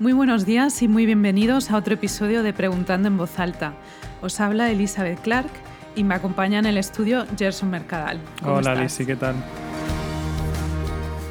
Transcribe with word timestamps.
Muy 0.00 0.14
buenos 0.14 0.46
días 0.46 0.80
y 0.80 0.88
muy 0.88 1.04
bienvenidos 1.04 1.70
a 1.70 1.76
otro 1.76 1.92
episodio 1.92 2.42
de 2.42 2.54
Preguntando 2.54 3.06
en 3.08 3.18
Voz 3.18 3.38
Alta. 3.38 3.74
Os 4.22 4.40
habla 4.40 4.70
Elizabeth 4.70 5.20
Clark 5.20 5.50
y 5.94 6.04
me 6.04 6.14
acompaña 6.14 6.58
en 6.58 6.64
el 6.64 6.78
estudio 6.78 7.26
Gerson 7.36 7.68
Mercadal. 7.68 8.18
Hola 8.42 8.74
Lisi, 8.74 9.04
¿qué 9.04 9.14
tal? 9.14 9.34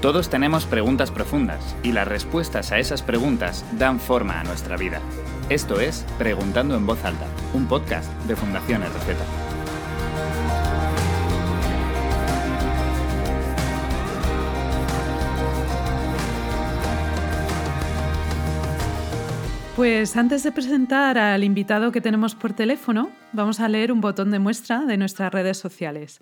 Todos 0.04 0.29
tenemos 0.29 0.68
preguntas 0.68 1.10
profundas 1.10 1.76
y 1.82 1.94
las 1.94 2.08
respuestas 2.08 2.71
a 2.71 2.78
esas 2.78 3.02
preguntas 3.02 3.66
dan 3.79 4.00
forma 4.00 4.40
a 4.40 4.44
nuestra 4.44 4.78
vida. 4.78 5.02
Esto 5.50 5.80
es 5.80 6.06
Preguntando 6.20 6.76
en 6.78 6.86
Voz 6.86 7.04
Alta, 7.04 7.26
un 7.56 7.66
podcast 7.66 8.08
de 8.28 8.36
Fundación 8.36 8.84
RZ. 8.84 9.48
Pues 19.80 20.17
antes 20.17 20.44
de 20.44 20.52
presentar 20.52 21.17
al 21.17 21.41
invitado 21.41 21.94
que 21.94 22.02
tenemos 22.02 22.35
por 22.35 22.52
teléfono, 22.52 23.12
vamos 23.31 23.62
a 23.62 23.70
leer 23.70 23.94
un 23.94 24.02
botón 24.02 24.30
de 24.30 24.38
muestra 24.38 24.81
de 24.81 24.98
nuestras 24.98 25.31
redes 25.31 25.58
sociales. 25.58 26.20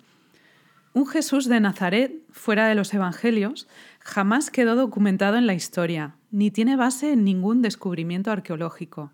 Un 0.94 1.08
Jesús 1.08 1.48
de 1.48 1.58
Nazaret, 1.58 2.12
fuera 2.30 2.68
de 2.68 2.76
los 2.76 2.94
Evangelios, 2.94 3.66
jamás 3.98 4.52
quedó 4.52 4.76
documentado 4.76 5.38
en 5.38 5.48
la 5.48 5.54
historia, 5.54 6.14
ni 6.30 6.52
tiene 6.52 6.76
base 6.76 7.12
en 7.12 7.24
ningún 7.24 7.60
descubrimiento 7.60 8.30
arqueológico. 8.30 9.10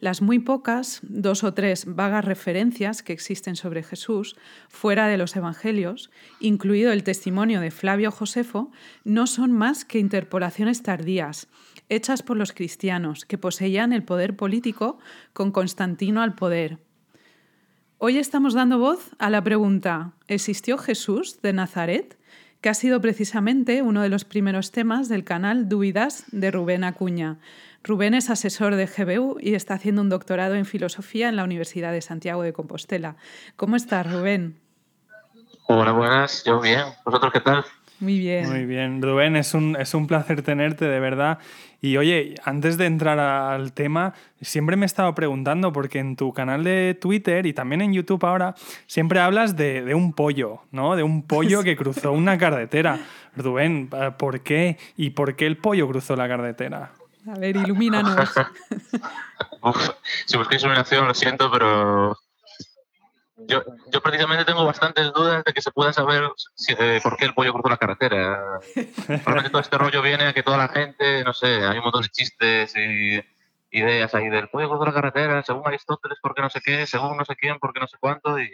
Las 0.00 0.22
muy 0.22 0.38
pocas, 0.38 1.00
dos 1.02 1.42
o 1.42 1.54
tres 1.54 1.84
vagas 1.86 2.24
referencias 2.24 3.02
que 3.02 3.12
existen 3.12 3.56
sobre 3.56 3.82
Jesús 3.82 4.36
fuera 4.68 5.08
de 5.08 5.18
los 5.18 5.34
Evangelios, 5.34 6.10
incluido 6.38 6.92
el 6.92 7.02
testimonio 7.02 7.60
de 7.60 7.72
Flavio 7.72 8.12
Josefo, 8.12 8.70
no 9.02 9.26
son 9.26 9.50
más 9.50 9.84
que 9.84 9.98
interpolaciones 9.98 10.84
tardías, 10.84 11.48
hechas 11.88 12.22
por 12.22 12.36
los 12.36 12.52
cristianos, 12.52 13.24
que 13.24 13.38
poseían 13.38 13.92
el 13.92 14.04
poder 14.04 14.36
político 14.36 15.00
con 15.32 15.50
Constantino 15.50 16.22
al 16.22 16.36
poder. 16.36 16.78
Hoy 17.98 18.18
estamos 18.18 18.54
dando 18.54 18.78
voz 18.78 19.10
a 19.18 19.30
la 19.30 19.42
pregunta, 19.42 20.12
¿existió 20.28 20.78
Jesús 20.78 21.42
de 21.42 21.52
Nazaret? 21.52 22.16
que 22.60 22.68
ha 22.68 22.74
sido 22.74 23.00
precisamente 23.00 23.82
uno 23.82 24.02
de 24.02 24.08
los 24.08 24.24
primeros 24.24 24.72
temas 24.72 25.08
del 25.08 25.24
canal 25.24 25.68
Duidas 25.68 26.24
de 26.32 26.50
Rubén 26.50 26.84
Acuña. 26.84 27.38
Rubén 27.88 28.12
es 28.12 28.28
asesor 28.28 28.76
de 28.76 28.84
GBU 28.84 29.38
y 29.40 29.54
está 29.54 29.72
haciendo 29.72 30.02
un 30.02 30.10
doctorado 30.10 30.54
en 30.56 30.66
filosofía 30.66 31.30
en 31.30 31.36
la 31.36 31.44
Universidad 31.44 31.90
de 31.90 32.02
Santiago 32.02 32.42
de 32.42 32.52
Compostela. 32.52 33.16
¿Cómo 33.56 33.76
estás, 33.76 34.12
Rubén? 34.12 34.58
Hola, 35.68 35.92
buenas. 35.92 36.44
Yo 36.44 36.60
bien. 36.60 36.82
¿Vosotros 37.06 37.32
qué 37.32 37.40
tal? 37.40 37.64
Muy 37.98 38.18
bien. 38.18 38.46
Muy 38.46 38.66
bien. 38.66 39.00
Rubén, 39.00 39.36
es 39.36 39.54
un, 39.54 39.74
es 39.74 39.94
un 39.94 40.06
placer 40.06 40.42
tenerte, 40.42 40.84
de 40.84 41.00
verdad. 41.00 41.38
Y 41.80 41.96
oye, 41.96 42.34
antes 42.44 42.76
de 42.76 42.84
entrar 42.84 43.18
al 43.18 43.72
tema, 43.72 44.12
siempre 44.42 44.76
me 44.76 44.84
he 44.84 44.86
estado 44.86 45.14
preguntando, 45.14 45.72
porque 45.72 45.98
en 45.98 46.14
tu 46.14 46.34
canal 46.34 46.64
de 46.64 46.94
Twitter 47.00 47.46
y 47.46 47.54
también 47.54 47.80
en 47.80 47.94
YouTube 47.94 48.22
ahora, 48.26 48.54
siempre 48.86 49.18
hablas 49.18 49.56
de, 49.56 49.94
un 49.94 50.12
pollo, 50.12 50.60
¿no? 50.72 50.94
De 50.94 51.02
un 51.02 51.22
pollo 51.22 51.62
que 51.64 51.74
cruzó 51.74 52.12
una 52.12 52.36
carretera. 52.36 53.00
Rubén, 53.34 53.88
¿por 54.18 54.40
qué? 54.42 54.76
¿Y 54.94 55.10
por 55.10 55.36
qué 55.36 55.46
el 55.46 55.56
pollo 55.56 55.88
cruzó 55.88 56.16
la 56.16 56.28
carretera? 56.28 56.92
A 57.28 57.38
ver, 57.38 57.56
ilumínanos. 57.56 58.16
si 60.26 60.36
busquéis 60.36 60.62
iluminación, 60.62 61.06
lo 61.06 61.14
siento, 61.14 61.50
pero 61.50 62.16
yo, 63.46 63.62
yo 63.92 64.02
precisamente 64.02 64.44
tengo 64.44 64.64
bastantes 64.64 65.12
dudas 65.12 65.44
de 65.44 65.52
que 65.52 65.62
se 65.62 65.70
pueda 65.70 65.92
saber 65.92 66.30
eh, 66.78 67.00
por 67.02 67.16
qué 67.16 67.26
el 67.26 67.34
pollo 67.34 67.52
cruzó 67.52 67.68
la 67.68 67.76
carretera. 67.76 68.60
Probablemente 69.06 69.50
todo 69.50 69.60
este 69.60 69.78
rollo 69.78 70.02
viene 70.02 70.24
a 70.24 70.32
que 70.32 70.42
toda 70.42 70.56
la 70.56 70.68
gente, 70.68 71.22
no 71.22 71.32
sé, 71.32 71.64
hay 71.64 71.78
un 71.78 71.84
montón 71.84 72.02
de 72.02 72.08
chistes 72.08 72.74
y 72.76 73.22
ideas 73.70 74.14
ahí 74.14 74.28
del 74.28 74.48
pollo 74.48 74.68
cruzó 74.68 74.86
la 74.86 74.94
carretera, 74.94 75.42
según 75.42 75.66
Aristóteles, 75.66 76.18
porque 76.20 76.42
no 76.42 76.50
sé 76.50 76.60
qué, 76.64 76.86
según 76.86 77.16
no 77.16 77.24
sé 77.24 77.36
quién, 77.36 77.58
porque 77.60 77.80
no 77.80 77.86
sé 77.86 77.96
cuánto. 78.00 78.40
Y 78.40 78.50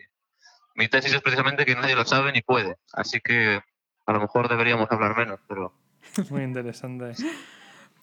mi 0.75 0.89
tesis 0.89 1.15
es 1.15 1.23
precisamente 1.23 1.65
que 1.65 1.75
nadie 1.75 1.95
lo 1.95 2.05
sabe 2.05 2.33
ni 2.33 2.43
puede. 2.43 2.77
Así 2.93 3.21
que 3.21 3.63
a 4.07 4.13
lo 4.13 4.21
mejor 4.21 4.49
deberíamos 4.49 4.91
hablar 4.91 5.17
menos, 5.17 5.41
pero. 5.49 5.73
Muy 6.31 6.43
interesante. 6.43 7.15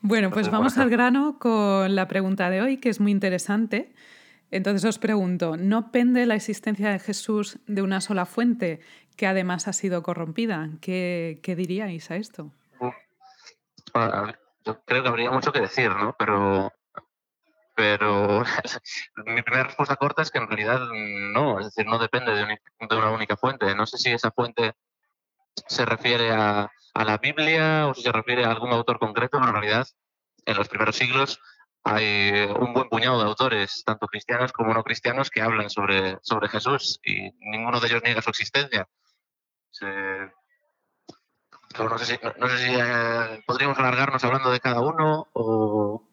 Bueno, 0.01 0.31
pues 0.31 0.49
vamos 0.49 0.77
al 0.79 0.89
grano 0.89 1.37
con 1.39 1.95
la 1.95 2.07
pregunta 2.07 2.49
de 2.49 2.61
hoy, 2.61 2.77
que 2.77 2.89
es 2.89 2.99
muy 2.99 3.11
interesante. 3.11 3.93
Entonces 4.49 4.83
os 4.83 4.99
pregunto, 4.99 5.57
¿no 5.57 5.91
pende 5.91 6.25
la 6.25 6.35
existencia 6.35 6.89
de 6.89 6.99
Jesús 6.99 7.59
de 7.67 7.81
una 7.81 8.01
sola 8.01 8.25
fuente 8.25 8.81
que 9.15 9.27
además 9.27 9.67
ha 9.67 9.73
sido 9.73 10.03
corrompida? 10.03 10.69
¿Qué, 10.81 11.39
diríais 11.43 12.09
a 12.11 12.17
esto? 12.17 12.51
yo 14.63 14.83
creo 14.85 15.03
que 15.03 15.09
habría 15.09 15.31
mucho 15.31 15.51
que 15.51 15.61
decir, 15.61 15.89
¿no? 15.91 16.15
Pero, 16.17 16.71
pero 17.75 18.43
mi 19.25 19.41
primera 19.41 19.65
respuesta 19.65 19.95
corta 19.95 20.21
es 20.21 20.31
que 20.31 20.39
en 20.39 20.47
realidad 20.47 20.79
no, 21.33 21.59
es 21.59 21.67
decir, 21.67 21.85
no 21.85 21.99
depende 21.99 22.33
de, 22.33 22.59
una 22.79 23.11
única 23.11 23.37
fuente. 23.37 23.73
No 23.75 23.85
sé 23.85 23.97
si 23.97 24.11
esa 24.11 24.31
fuente 24.31 24.73
se 25.67 25.85
refiere 25.85 26.31
a, 26.31 26.71
a 26.93 27.03
la 27.03 27.17
Biblia 27.17 27.87
o 27.87 27.93
si 27.93 28.01
se 28.03 28.11
refiere 28.11 28.45
a 28.45 28.51
algún 28.51 28.71
autor 28.71 28.99
concreto, 28.99 29.39
pero 29.39 29.47
en 29.47 29.53
realidad 29.53 29.87
en 30.45 30.57
los 30.57 30.69
primeros 30.69 30.95
siglos 30.95 31.39
hay 31.83 32.45
un 32.59 32.73
buen 32.73 32.89
puñado 32.89 33.19
de 33.19 33.25
autores, 33.25 33.83
tanto 33.85 34.07
cristianos 34.07 34.51
como 34.51 34.73
no 34.73 34.83
cristianos, 34.83 35.29
que 35.29 35.41
hablan 35.41 35.69
sobre, 35.69 36.17
sobre 36.21 36.47
Jesús 36.47 36.99
y 37.03 37.31
ninguno 37.39 37.79
de 37.79 37.87
ellos 37.87 38.03
niega 38.03 38.21
su 38.21 38.29
existencia. 38.29 38.87
No 41.79 41.97
sé 41.97 42.05
si, 42.05 42.13
eh, 42.15 43.43
podríamos 43.47 43.77
alargarnos 43.79 44.23
hablando 44.23 44.51
de 44.51 44.59
cada 44.59 44.81
uno 44.81 45.27
o... 45.33 46.03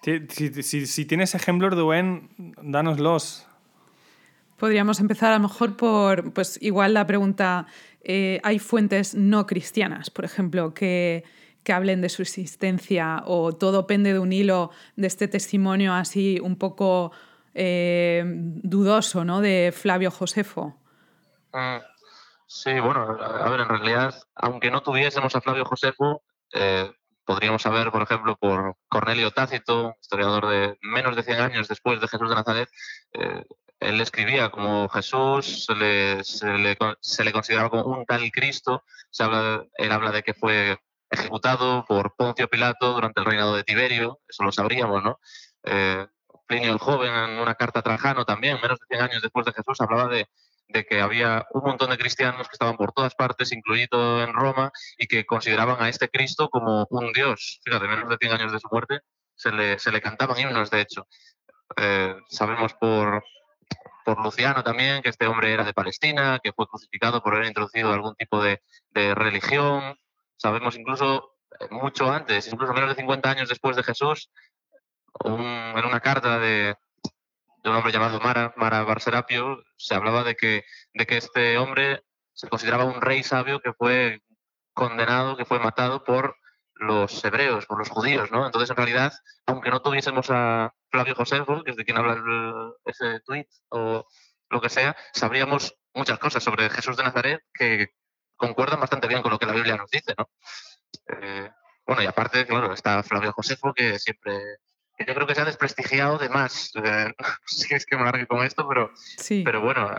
Si, 0.00 1.04
tienes 1.04 1.34
ejemplos, 1.34 1.76
Duen, 1.76 2.30
dánoslos. 2.62 3.46
Podríamos 4.56 5.00
empezar 5.00 5.32
a 5.32 5.36
lo 5.36 5.42
mejor 5.48 5.76
por, 5.76 6.32
pues 6.32 6.58
igual 6.62 6.94
la 6.94 7.06
pregunta, 7.06 7.66
eh, 8.02 8.40
¿hay 8.42 8.58
fuentes 8.58 9.14
no 9.14 9.46
cristianas, 9.46 10.10
por 10.10 10.24
ejemplo, 10.24 10.74
que 10.74 11.24
que 11.68 11.74
hablen 11.74 12.00
de 12.00 12.08
su 12.08 12.22
existencia 12.22 13.22
o 13.26 13.52
todo 13.52 13.86
pende 13.86 14.14
de 14.14 14.18
un 14.18 14.32
hilo 14.32 14.70
de 14.96 15.06
este 15.06 15.28
testimonio 15.28 15.92
así 15.92 16.40
un 16.42 16.56
poco 16.56 17.12
eh, 17.52 18.22
dudoso 18.24 19.22
¿no? 19.22 19.42
de 19.42 19.70
Flavio 19.76 20.10
Josefo. 20.10 20.74
Mm, 21.52 21.76
sí, 22.46 22.80
bueno, 22.80 23.18
a 23.20 23.50
ver, 23.50 23.60
en 23.60 23.68
realidad, 23.68 24.14
aunque 24.34 24.70
no 24.70 24.82
tuviésemos 24.82 25.36
a 25.36 25.42
Flavio 25.42 25.66
Josefo, 25.66 26.22
eh, 26.54 26.90
podríamos 27.26 27.60
saber, 27.60 27.90
por 27.90 28.00
ejemplo, 28.00 28.36
por 28.36 28.76
Cornelio 28.88 29.30
Tácito, 29.30 29.94
historiador 30.00 30.48
de 30.48 30.78
menos 30.80 31.16
de 31.16 31.22
100 31.22 31.40
años 31.40 31.68
después 31.68 32.00
de 32.00 32.08
Jesús 32.08 32.30
de 32.30 32.34
Nazaret, 32.34 32.70
él 33.80 34.00
escribía 34.00 34.50
como 34.50 34.88
Jesús, 34.88 35.66
se 35.66 35.74
le, 35.74 36.24
se 36.24 36.46
le, 37.24 37.32
consideraba 37.32 37.70
como 37.70 37.84
un 37.84 38.04
tal 38.04 38.30
Cristo, 38.32 38.84
se 39.10 39.22
habla, 39.22 39.64
él 39.76 39.92
habla 39.92 40.10
de 40.10 40.22
que 40.22 40.34
fue 40.34 40.78
ejecutado 41.10 41.84
por 41.86 42.14
Poncio 42.16 42.48
Pilato 42.48 42.92
durante 42.92 43.20
el 43.20 43.26
reinado 43.26 43.54
de 43.54 43.64
Tiberio, 43.64 44.20
eso 44.28 44.42
lo 44.42 44.52
sabríamos, 44.52 45.02
¿no? 45.02 45.20
Eh, 45.64 46.06
Plinio 46.46 46.72
el 46.72 46.78
Joven, 46.78 47.12
en 47.12 47.38
una 47.38 47.54
carta 47.54 47.80
a 47.80 47.82
Trajano 47.82 48.24
también, 48.24 48.58
menos 48.60 48.78
de 48.80 48.96
100 48.96 49.02
años 49.02 49.22
después 49.22 49.46
de 49.46 49.52
Jesús, 49.52 49.80
hablaba 49.80 50.08
de, 50.08 50.26
que 50.84 51.00
había 51.00 51.46
un 51.52 51.62
montón 51.62 51.90
de 51.90 51.98
cristianos 51.98 52.48
que 52.48 52.54
estaban 52.54 52.76
por 52.76 52.92
todas 52.92 53.14
partes, 53.14 53.52
incluido 53.52 54.22
en 54.22 54.32
Roma, 54.32 54.70
y 54.98 55.06
que 55.06 55.24
consideraban 55.24 55.82
a 55.82 55.88
este 55.88 56.08
Cristo 56.08 56.48
como 56.48 56.86
un 56.90 57.12
dios. 57.12 57.60
Fíjate, 57.64 57.86
menos 57.86 58.08
de 58.08 58.16
100 58.18 58.32
años 58.32 58.52
de 58.52 58.60
su 58.60 58.68
muerte, 58.70 59.00
se 59.34 59.52
le, 59.52 59.78
se 59.78 59.92
le 59.92 60.00
cantaban 60.00 60.38
himnos, 60.38 60.70
de 60.70 60.80
hecho. 60.80 61.06
Eh, 61.76 62.16
sabemos 62.28 62.74
por, 62.74 63.22
por 64.08 64.24
Luciano 64.24 64.64
también 64.64 65.02
que 65.02 65.10
este 65.10 65.26
hombre 65.26 65.52
era 65.52 65.64
de 65.64 65.74
Palestina, 65.74 66.40
que 66.42 66.54
fue 66.54 66.66
crucificado 66.66 67.22
por 67.22 67.34
haber 67.34 67.46
introducido 67.46 67.92
algún 67.92 68.14
tipo 68.14 68.42
de, 68.42 68.62
religión. 68.94 69.98
Sabemos 70.38 70.76
incluso 70.76 71.34
eh, 71.60 71.66
mucho 71.70 72.10
antes, 72.10 72.50
incluso 72.50 72.72
menos 72.72 72.88
de 72.88 72.96
50 72.96 73.30
años 73.30 73.48
después 73.50 73.76
de 73.76 73.82
Jesús, 73.82 74.30
en 75.24 75.84
una 75.84 76.00
carta 76.00 76.38
de, 76.38 76.74
un 77.64 77.74
hombre 77.74 77.92
llamado 77.92 78.18
Mara, 78.20 78.54
Mara 78.56 78.82
Barserapio, 78.82 79.62
se 79.76 79.94
hablaba 79.94 80.24
de 80.24 80.36
que, 80.36 80.64
de 80.94 81.06
que 81.06 81.18
este 81.18 81.58
hombre 81.58 82.02
se 82.32 82.48
consideraba 82.48 82.84
un 82.84 83.02
rey 83.02 83.22
sabio 83.22 83.60
que 83.60 83.74
fue 83.74 84.22
condenado, 84.72 85.36
que 85.36 85.44
fue 85.44 85.58
matado 85.58 86.02
por 86.02 86.37
los 86.78 87.24
hebreos, 87.24 87.66
por 87.66 87.78
los 87.78 87.88
judíos, 87.88 88.30
¿no? 88.30 88.46
Entonces, 88.46 88.70
en 88.70 88.76
realidad, 88.76 89.12
aunque 89.46 89.70
no 89.70 89.82
tuviésemos 89.82 90.28
a 90.30 90.72
Flavio 90.90 91.14
Josefo, 91.14 91.62
que 91.64 91.72
es 91.72 91.76
de 91.76 91.84
quien 91.84 91.98
habla 91.98 92.72
ese 92.84 93.20
tweet, 93.20 93.46
o 93.70 94.06
lo 94.50 94.60
que 94.60 94.68
sea, 94.68 94.96
sabríamos 95.12 95.74
muchas 95.94 96.18
cosas 96.18 96.42
sobre 96.42 96.70
Jesús 96.70 96.96
de 96.96 97.04
Nazaret 97.04 97.42
que, 97.52 97.92
concuerdan 98.38 98.80
bastante 98.80 99.08
bien 99.08 99.20
con 99.20 99.32
lo 99.32 99.38
que 99.38 99.46
la 99.46 99.52
Biblia 99.52 99.76
nos 99.76 99.90
dice, 99.90 100.14
¿no? 100.16 100.30
Eh, 101.08 101.50
bueno, 101.86 102.02
y 102.02 102.06
aparte, 102.06 102.46
claro, 102.46 102.72
está 102.72 103.02
Flavio 103.02 103.32
Josefo, 103.32 103.74
que 103.74 103.98
siempre, 103.98 104.38
que 104.96 105.04
yo 105.04 105.14
creo 105.14 105.26
que 105.26 105.34
se 105.34 105.42
ha 105.42 105.44
desprestigiado 105.44 106.16
de 106.16 106.28
más. 106.28 106.70
Eh, 106.76 107.12
no 107.18 107.26
sé 107.46 107.66
si 107.66 107.74
es 107.74 107.84
que 107.84 107.96
me 107.96 108.04
largue 108.04 108.26
con 108.26 108.46
esto, 108.46 108.66
pero, 108.66 108.90
sí. 108.94 109.42
pero 109.44 109.60
bueno, 109.60 109.90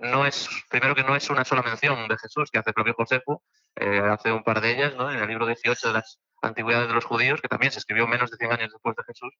no 0.00 0.26
es, 0.26 0.48
primero 0.70 0.94
que 0.94 1.02
no 1.02 1.16
es 1.16 1.28
una 1.30 1.44
sola 1.44 1.62
mención 1.62 2.08
de 2.08 2.16
Jesús 2.18 2.50
que 2.50 2.58
hace 2.58 2.72
Flavio 2.72 2.94
Josefo, 2.94 3.42
hace 3.76 4.32
un 4.32 4.44
par 4.44 4.60
de 4.60 4.72
ellas, 4.72 4.94
¿no? 4.96 5.10
En 5.10 5.18
el 5.18 5.28
libro 5.28 5.46
18 5.46 5.88
de 5.88 5.94
las 5.94 6.18
Antigüedades 6.42 6.88
de 6.88 6.94
los 6.94 7.04
Judíos, 7.04 7.40
que 7.40 7.48
también 7.48 7.72
se 7.72 7.78
escribió 7.78 8.06
menos 8.06 8.30
de 8.30 8.36
100 8.36 8.52
años 8.52 8.72
después 8.72 8.96
de 8.96 9.04
Jesús, 9.04 9.32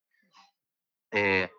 eh, 1.12 1.50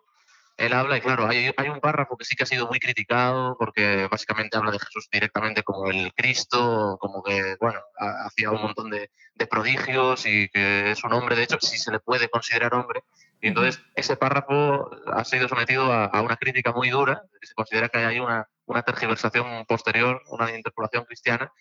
él 0.56 0.72
habla, 0.72 0.96
y 0.96 1.00
claro, 1.00 1.26
hay, 1.26 1.50
hay, 1.56 1.68
un 1.68 1.80
párrafo 1.80 2.16
que 2.16 2.24
sí 2.24 2.36
que 2.36 2.44
ha 2.44 2.46
sido 2.46 2.68
muy 2.68 2.78
criticado, 2.78 3.56
porque 3.58 4.06
básicamente 4.10 4.56
habla 4.56 4.70
de 4.70 4.78
Jesús 4.78 5.08
directamente 5.10 5.62
como 5.62 5.90
el 5.90 6.12
Cristo, 6.14 6.96
como 7.00 7.22
que, 7.22 7.56
bueno, 7.60 7.80
hacía 7.98 8.50
un 8.50 8.62
montón 8.62 8.90
de, 8.90 9.10
de, 9.34 9.46
prodigios 9.46 10.26
y 10.26 10.48
que 10.48 10.92
es 10.92 11.02
un 11.02 11.12
hombre, 11.12 11.34
de 11.34 11.42
hecho, 11.42 11.58
si 11.60 11.76
se 11.76 11.90
le 11.90 11.98
puede 11.98 12.28
considerar 12.28 12.74
hombre. 12.74 13.02
Y 13.40 13.48
entonces 13.48 13.82
ese 13.94 14.16
párrafo 14.16 14.90
ha 15.12 15.24
sido 15.24 15.48
sometido 15.48 15.92
a, 15.92 16.04
a 16.06 16.22
una 16.22 16.36
crítica 16.36 16.72
muy 16.72 16.88
dura, 16.88 17.22
que 17.40 17.46
se 17.46 17.54
considera 17.54 17.88
que 17.88 17.98
hay 17.98 18.20
una, 18.20 18.48
una 18.66 18.82
tergiversación 18.82 19.64
posterior, 19.66 20.22
una 20.28 20.54
interpolación 20.56 21.04
cristiana, 21.04 21.52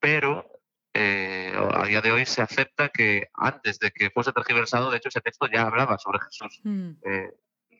pero 0.00 0.46
eh, 0.94 1.52
a 1.74 1.84
día 1.86 2.00
de 2.00 2.12
hoy 2.12 2.26
se 2.26 2.42
acepta 2.42 2.88
que 2.88 3.28
antes 3.34 3.78
de 3.78 3.90
que 3.90 4.10
fuese 4.10 4.32
tergiversado, 4.32 4.90
de 4.90 4.96
hecho 4.96 5.08
ese 5.08 5.20
texto 5.20 5.46
ya 5.46 5.62
hablaba 5.62 5.98
sobre 5.98 6.18
Jesús. 6.20 6.60
Mm. 6.64 6.90
Eh, 7.04 7.30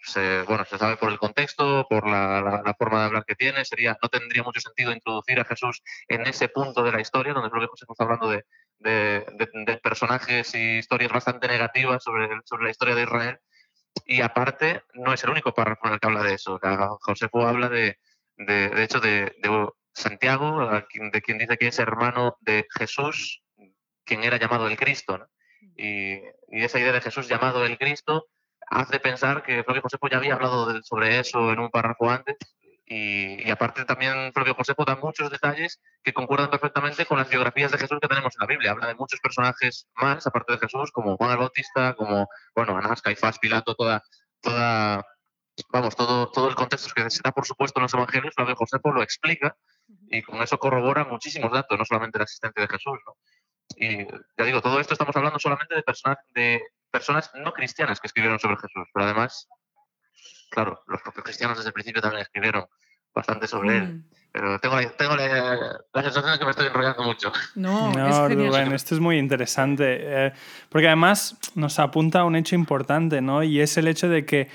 se, 0.09 0.43
bueno, 0.43 0.65
se 0.65 0.79
sabe 0.79 0.97
por 0.97 1.11
el 1.11 1.19
contexto, 1.19 1.87
por 1.89 2.09
la, 2.09 2.63
la, 2.65 2.75
forma 2.75 3.01
de 3.01 3.07
hablar 3.07 3.25
que 3.25 3.35
tiene, 3.35 3.65
sería, 3.65 3.97
no 4.03 4.09
tendría 4.09 4.43
mucho 4.43 4.61
sentido 4.61 4.93
introducir 4.93 5.39
a 5.39 5.45
Jesús 5.45 5.83
en 6.09 6.27
ese 6.27 6.49
punto 6.49 6.83
de 6.83 6.93
la 6.93 7.01
historia, 7.01 7.35
donde 7.35 7.51
creo 7.51 7.63
que 7.63 7.69
José 7.69 7.85
está 7.89 8.05
hablando 8.05 8.31
de, 8.31 8.45
de, 8.79 9.27
de, 9.67 9.77
personajes 9.79 10.55
y 10.55 10.79
historias 10.79 11.13
bastante 11.13 11.47
negativas 11.49 12.03
sobre, 12.03 12.29
sobre 12.45 12.65
la 12.65 12.71
historia 12.71 12.95
de 12.95 13.03
Israel. 13.03 13.39
Y 14.07 14.23
aparte, 14.23 14.83
no 14.95 15.13
es 15.13 15.23
el 15.25 15.31
único 15.31 15.53
párrafo 15.53 15.87
en 15.87 15.95
el 15.95 16.01
que 16.01 16.07
habla 16.07 16.23
de 16.23 16.35
eso. 16.35 16.59
Josefo 17.01 17.47
habla 17.47 17.69
de, 17.69 17.99
de, 18.37 18.83
hecho, 18.83 19.01
de, 19.01 19.37
Santiago, 19.93 20.71
de 21.13 21.23
quien 21.23 21.39
dice 21.39 21.59
que 21.59 21.69
es 21.69 21.79
hermano 21.79 22.37
de 22.41 22.67
Jesús, 22.79 23.43
quien 24.05 24.23
era 24.23 24.39
llamado 24.39 24.69
el 24.69 24.77
Cristo. 24.77 25.19
¿no? 25.19 25.27
Y, 25.77 26.15
y, 26.49 26.65
esa 26.65 26.79
idea 26.79 26.93
de 26.93 27.01
Jesús 27.01 27.29
llamado 27.29 27.67
el 27.67 27.77
Cristo 27.77 28.29
hace 28.71 29.01
pensar 29.01 29.43
que 29.43 29.65
Flavio 29.65 29.83
Josefo 29.83 30.09
ya 30.09 30.19
había 30.19 30.35
hablado 30.35 30.83
sobre 30.83 31.19
eso 31.19 31.53
en 31.53 31.59
un 31.59 31.71
párrafo 31.71 32.11
antes. 32.11 32.37
Y, 32.91 33.51
aparte 33.51 33.85
también 33.85 34.33
Flavio 34.33 34.55
Josefo 34.55 34.85
da 34.87 34.97
muchos 34.97 35.31
detalles 35.31 35.79
que 36.03 36.15
concuerdan 36.15 36.49
perfectamente 36.49 37.05
con 37.05 37.19
las 37.19 37.29
biografías 37.29 37.71
de 37.71 37.77
Jesús 37.77 37.99
que 38.01 38.09
tenemos 38.09 38.35
en 38.35 38.41
la 38.41 38.47
Biblia. 38.47 38.71
Habla 38.71 38.87
de 38.87 38.95
muchos 38.95 39.21
personajes 39.21 39.87
más, 39.95 40.27
aparte 40.27 40.55
de 40.55 40.59
Jesús, 40.59 40.91
como 40.91 41.17
Juan 41.19 41.33
el 41.33 41.37
Bautista, 41.39 41.95
como, 41.95 42.29
bueno, 42.55 42.79
Anás, 42.79 43.03
Caifás, 43.03 43.39
Pilato, 43.39 43.75
toda, 43.75 44.03
toda 44.41 45.05
vamos, 45.71 45.97
todo, 45.97 46.31
todo 46.31 46.49
el 46.49 46.55
contexto 46.55 46.91
que 46.95 47.11
se 47.11 47.21
da, 47.23 47.33
por 47.33 47.47
supuesto, 47.47 47.79
en 47.81 47.83
los 47.83 47.95
evangelios, 47.95 48.35
Flavio 48.35 48.57
Josefo 48.57 48.91
lo 48.93 49.03
explica 49.03 49.57
y 50.11 50.23
con 50.23 50.41
eso 50.43 50.59
corrobora 50.59 51.05
muchísimos 51.05 51.51
datos, 51.53 51.79
no 51.79 51.85
solamente 51.85 52.19
la 52.19 52.25
existencia 52.25 52.63
de 52.63 52.69
Jesús. 52.69 52.99
¿no? 53.07 53.17
Y 53.77 54.07
ya 54.07 54.45
digo, 54.45 54.61
todo 54.61 54.81
esto 54.81 54.95
estamos 54.95 55.15
hablando 55.17 55.39
solamente 55.39 55.75
de, 55.75 55.83
personas 55.83 56.19
de 56.35 56.63
personas 56.91 57.31
no 57.35 57.53
cristianas 57.53 58.01
que 58.01 58.07
escribieron 58.07 58.39
sobre 58.39 58.57
Jesús, 58.57 58.89
pero 58.93 59.05
además, 59.05 59.47
claro, 60.51 60.83
los 60.87 61.03
propios 61.03 61.25
cristianos 61.25 61.59
desde 61.59 61.69
el 61.69 61.75
principio 61.75 62.01
también 62.01 62.23
escribieron 62.23 62.67
bastante 63.15 63.47
sobre 63.47 63.77
él. 63.77 63.85
Mm. 63.85 64.05
Pero 64.31 64.59
tengo, 64.61 64.77
la, 64.77 64.91
tengo 64.91 65.17
la, 65.17 66.03
sensación 66.03 66.33
de 66.33 66.39
que 66.39 66.45
me 66.45 66.51
estoy 66.51 66.67
enrollando 66.67 67.03
mucho. 67.03 67.33
No, 67.55 67.93
no 67.93 68.29
Rubén, 68.29 68.73
esto 68.73 68.95
es 68.95 69.01
muy 69.01 69.19
interesante. 69.19 69.99
Eh, 70.01 70.33
porque 70.69 70.87
además 70.87 71.37
nos 71.55 71.79
apunta 71.79 72.21
a 72.21 72.25
un 72.25 72.37
hecho 72.37 72.55
importante, 72.55 73.23
¿no? 73.23 73.43
Y 73.43 73.61
es 73.61 73.77
el 73.79 73.89
hecho 73.89 74.09
de 74.09 74.27
que 74.27 74.49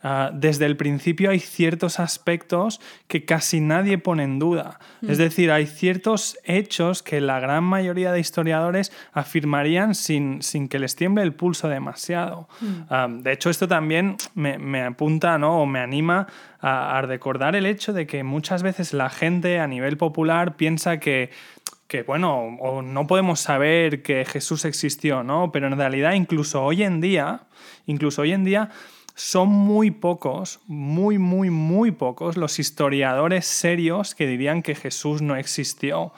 Ah, 0.00 0.30
desde 0.32 0.64
el 0.66 0.76
principio 0.76 1.30
hay 1.30 1.40
ciertos 1.40 1.98
aspectos 1.98 2.80
que 3.08 3.24
casi 3.24 3.60
nadie 3.60 3.98
pone 3.98 4.22
en 4.22 4.38
duda. 4.38 4.78
Es 5.02 5.18
mm. 5.18 5.22
decir, 5.22 5.50
hay 5.50 5.66
ciertos 5.66 6.38
hechos 6.44 7.02
que 7.02 7.20
la 7.20 7.40
gran 7.40 7.64
mayoría 7.64 8.12
de 8.12 8.20
historiadores 8.20 8.92
afirmarían 9.12 9.96
sin, 9.96 10.40
sin 10.42 10.68
que 10.68 10.78
les 10.78 10.94
tiemble 10.94 11.24
el 11.24 11.32
pulso 11.32 11.68
demasiado. 11.68 12.48
Mm. 12.60 12.66
Ah, 12.88 13.08
de 13.10 13.32
hecho, 13.32 13.50
esto 13.50 13.66
también 13.66 14.16
me, 14.34 14.56
me 14.58 14.82
apunta 14.82 15.36
¿no? 15.36 15.62
o 15.62 15.66
me 15.66 15.80
anima 15.80 16.28
a, 16.60 17.02
recordar 17.02 17.56
el 17.56 17.66
hecho 17.66 17.92
de 17.92 18.06
que 18.06 18.22
muchas 18.22 18.62
veces 18.62 18.92
la 18.92 19.10
gente 19.10 19.58
a 19.58 19.66
nivel 19.66 19.96
popular 19.96 20.56
piensa 20.56 20.98
que 20.98 21.30
que 21.88 22.02
bueno, 22.02 22.58
o 22.60 22.82
no 22.82 23.06
podemos 23.06 23.40
saber 23.40 24.02
que 24.02 24.26
Jesús 24.26 24.66
existió, 24.66 25.22
¿no? 25.22 25.50
Pero 25.52 25.68
en 25.68 25.78
realidad 25.78 26.12
incluso 26.12 26.62
hoy 26.62 26.82
en 26.82 27.00
día, 27.00 27.44
incluso 27.86 28.20
hoy 28.20 28.32
en 28.32 28.44
día 28.44 28.68
son 29.18 29.48
muy 29.48 29.90
pocos, 29.90 30.60
muy, 30.68 31.18
muy, 31.18 31.50
muy 31.50 31.90
pocos 31.90 32.36
los 32.36 32.60
historiadores 32.60 33.46
serios 33.46 34.14
que 34.14 34.28
dirían 34.28 34.62
que 34.62 34.76
Jesús 34.76 35.22
no 35.22 35.34
existió. 35.34 36.12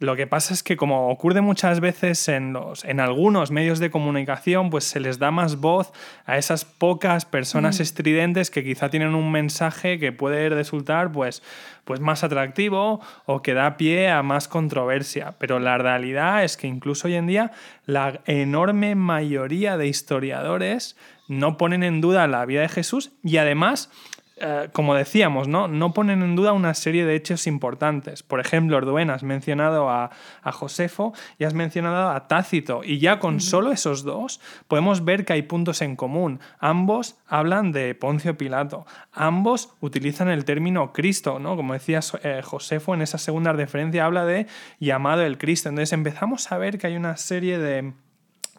lo 0.00 0.16
que 0.16 0.26
pasa 0.26 0.54
es 0.54 0.64
que 0.64 0.76
como 0.76 1.08
ocurre 1.08 1.40
muchas 1.40 1.78
veces 1.78 2.26
en, 2.26 2.52
los, 2.52 2.84
en 2.84 2.98
algunos 2.98 3.52
medios 3.52 3.78
de 3.78 3.92
comunicación, 3.92 4.70
pues 4.70 4.84
se 4.84 4.98
les 4.98 5.20
da 5.20 5.30
más 5.30 5.60
voz 5.60 5.92
a 6.26 6.36
esas 6.36 6.64
pocas 6.64 7.24
personas 7.24 7.78
mm. 7.78 7.82
estridentes 7.82 8.50
que 8.50 8.64
quizá 8.64 8.90
tienen 8.90 9.14
un 9.14 9.30
mensaje 9.30 10.00
que 10.00 10.10
puede 10.10 10.48
resultar 10.48 11.12
pues, 11.12 11.44
pues 11.84 12.00
más 12.00 12.24
atractivo 12.24 13.00
o 13.24 13.40
que 13.40 13.54
da 13.54 13.76
pie 13.76 14.08
a 14.08 14.24
más 14.24 14.48
controversia. 14.48 15.36
Pero 15.38 15.60
la 15.60 15.78
realidad 15.78 16.42
es 16.42 16.56
que 16.56 16.66
incluso 16.66 17.06
hoy 17.06 17.14
en 17.14 17.28
día 17.28 17.52
la 17.86 18.20
enorme 18.26 18.96
mayoría 18.96 19.76
de 19.76 19.86
historiadores 19.86 20.96
no 21.28 21.56
ponen 21.56 21.82
en 21.82 22.00
duda 22.00 22.26
la 22.26 22.44
vida 22.46 22.62
de 22.62 22.68
Jesús 22.68 23.12
y 23.22 23.36
además, 23.36 23.90
eh, 24.38 24.70
como 24.72 24.94
decíamos, 24.94 25.46
¿no? 25.46 25.68
no 25.68 25.92
ponen 25.92 26.22
en 26.22 26.34
duda 26.36 26.52
una 26.52 26.72
serie 26.72 27.04
de 27.04 27.14
hechos 27.14 27.46
importantes. 27.46 28.22
Por 28.22 28.40
ejemplo, 28.40 28.78
Orduen, 28.78 29.10
has 29.10 29.22
mencionado 29.22 29.90
a, 29.90 30.10
Josefo 30.50 31.12
y 31.38 31.44
has 31.44 31.52
mencionado 31.52 32.10
a 32.10 32.26
Tácito 32.26 32.80
y 32.82 32.98
ya 32.98 33.18
con 33.18 33.40
solo 33.40 33.70
esos 33.70 34.02
dos 34.02 34.40
podemos 34.66 35.04
ver 35.04 35.26
que 35.26 35.34
hay 35.34 35.42
puntos 35.42 35.82
en 35.82 35.94
común. 35.94 36.40
Ambos 36.58 37.20
hablan 37.26 37.70
de 37.70 37.94
Poncio 37.94 38.38
Pilato, 38.38 38.86
ambos 39.12 39.74
utilizan 39.80 40.28
el 40.28 40.46
término 40.46 40.94
Cristo, 40.94 41.38
¿no? 41.38 41.54
como 41.54 41.74
decía 41.74 42.00
eh, 42.22 42.40
Josefo 42.42 42.94
en 42.94 43.02
esa 43.02 43.18
segunda 43.18 43.52
referencia 43.52 44.06
habla 44.06 44.24
de 44.24 44.46
llamado 44.80 45.22
el 45.22 45.36
Cristo. 45.36 45.68
Entonces 45.68 45.92
empezamos 45.92 46.50
a 46.50 46.56
ver 46.56 46.78
que 46.78 46.86
hay 46.86 46.96
una 46.96 47.18
serie 47.18 47.58
de 47.58 47.92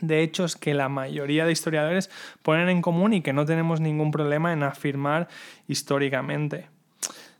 de 0.01 0.21
hechos 0.21 0.55
que 0.55 0.73
la 0.73 0.89
mayoría 0.89 1.45
de 1.45 1.51
historiadores 1.51 2.09
ponen 2.41 2.69
en 2.69 2.81
común 2.81 3.13
y 3.13 3.21
que 3.21 3.33
no 3.33 3.45
tenemos 3.45 3.79
ningún 3.79 4.11
problema 4.11 4.53
en 4.53 4.63
afirmar 4.63 5.27
históricamente. 5.67 6.67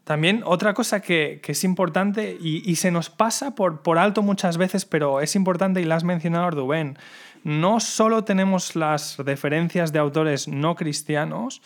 También 0.10 0.42
otra 0.44 0.74
cosa 0.74 1.02
que, 1.02 1.40
es 1.46 1.64
importante 1.64 2.36
y, 2.42 2.76
se 2.78 2.90
nos 2.90 3.12
pasa 3.12 3.54
por, 3.54 4.00
alto 4.00 4.24
muchas 4.24 4.58
veces, 4.58 4.84
pero 4.84 5.22
es 5.22 5.36
importante 5.36 5.82
y 5.82 5.86
la 5.86 5.98
has 5.98 6.04
mencionado, 6.04 6.50
Rubén, 6.50 6.98
no 7.44 7.80
solo 7.80 8.24
tenemos 8.24 8.76
las 8.76 9.20
referencias 9.20 9.94
de 9.94 10.00
autores 10.00 10.48
no 10.48 10.74
cristianos, 10.74 11.62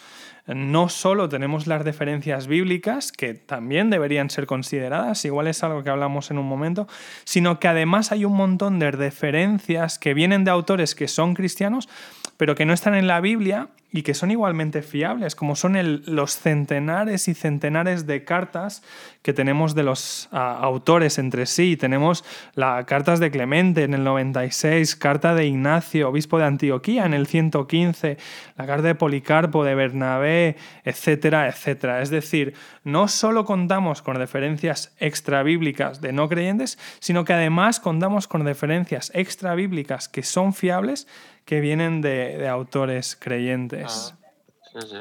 no 0.45 0.89
solo 0.89 1.29
tenemos 1.29 1.67
las 1.67 1.83
referencias 1.83 2.47
bíblicas, 2.47 3.13
que 3.13 3.33
también 3.33 3.89
deberían 3.89 4.29
ser 4.29 4.45
consideradas, 4.45 5.23
igual 5.23 5.47
es 5.47 5.63
algo 5.63 5.81
que 5.81 5.91
hablamos 5.91 6.29
en 6.29 6.37
un 6.37 6.45
momento, 6.45 6.85
sino 7.23 7.61
que 7.61 7.69
además 7.69 8.11
hay 8.11 8.25
un 8.25 8.33
montón 8.33 8.77
de 8.77 8.91
referencias 8.91 9.97
que 9.99 10.13
vienen 10.13 10.43
de 10.43 10.51
autores 10.51 10.95
que 10.95 11.07
son 11.07 11.33
cristianos, 11.33 11.87
pero 12.37 12.55
que 12.55 12.65
no 12.65 12.73
están 12.73 12.95
en 12.95 13.07
la 13.07 13.21
Biblia 13.21 13.69
y 13.95 14.01
que 14.01 14.15
son 14.15 14.31
igualmente 14.31 14.81
fiables, 14.81 15.35
como 15.35 15.55
son 15.55 15.77
los 16.07 16.35
centenares 16.35 17.27
y 17.27 17.35
centenares 17.35 18.07
de 18.07 18.23
cartas 18.25 18.81
que 19.21 19.33
tenemos 19.33 19.75
de 19.75 19.83
los 19.83 20.29
ah, 20.31 20.57
autores 20.61 21.19
entre 21.19 21.45
sí. 21.45 21.77
Tenemos 21.77 22.25
las 22.55 22.85
cartas 22.85 23.19
de 23.19 23.29
Clemente 23.29 23.83
en 23.83 23.93
el 23.93 24.03
96, 24.03 24.95
carta 24.95 25.35
de 25.35 25.45
Ignacio, 25.45 26.09
obispo 26.09 26.39
de 26.39 26.45
Antioquía 26.45 27.05
en 27.05 27.13
el 27.13 27.27
115, 27.27 28.17
la 28.57 28.65
carta 28.65 28.87
de 28.87 28.95
Policarpo, 28.95 29.63
de 29.63 29.75
Bernabé, 29.75 30.57
etcétera, 30.83 31.47
etcétera. 31.47 32.01
Es 32.01 32.09
decir, 32.09 32.55
no 32.83 33.07
solo 33.07 33.45
contamos 33.45 34.01
con 34.01 34.15
referencias 34.15 34.95
extrabíblicas 34.97 36.01
de 36.01 36.13
no 36.13 36.27
creyentes, 36.27 36.79
sino 36.99 37.25
que 37.25 37.33
además 37.33 37.79
contamos 37.79 38.27
con 38.27 38.43
referencias 38.43 39.11
extrabíblicas 39.13 40.09
que 40.09 40.23
son 40.23 40.53
fiables 40.53 41.07
que 41.45 41.59
vienen 41.59 42.01
de, 42.01 42.47
autores 42.47 43.15
creyentes. 43.15 44.13
Ah, 44.13 44.79
sí, 44.79 44.87
sí. 44.87 44.97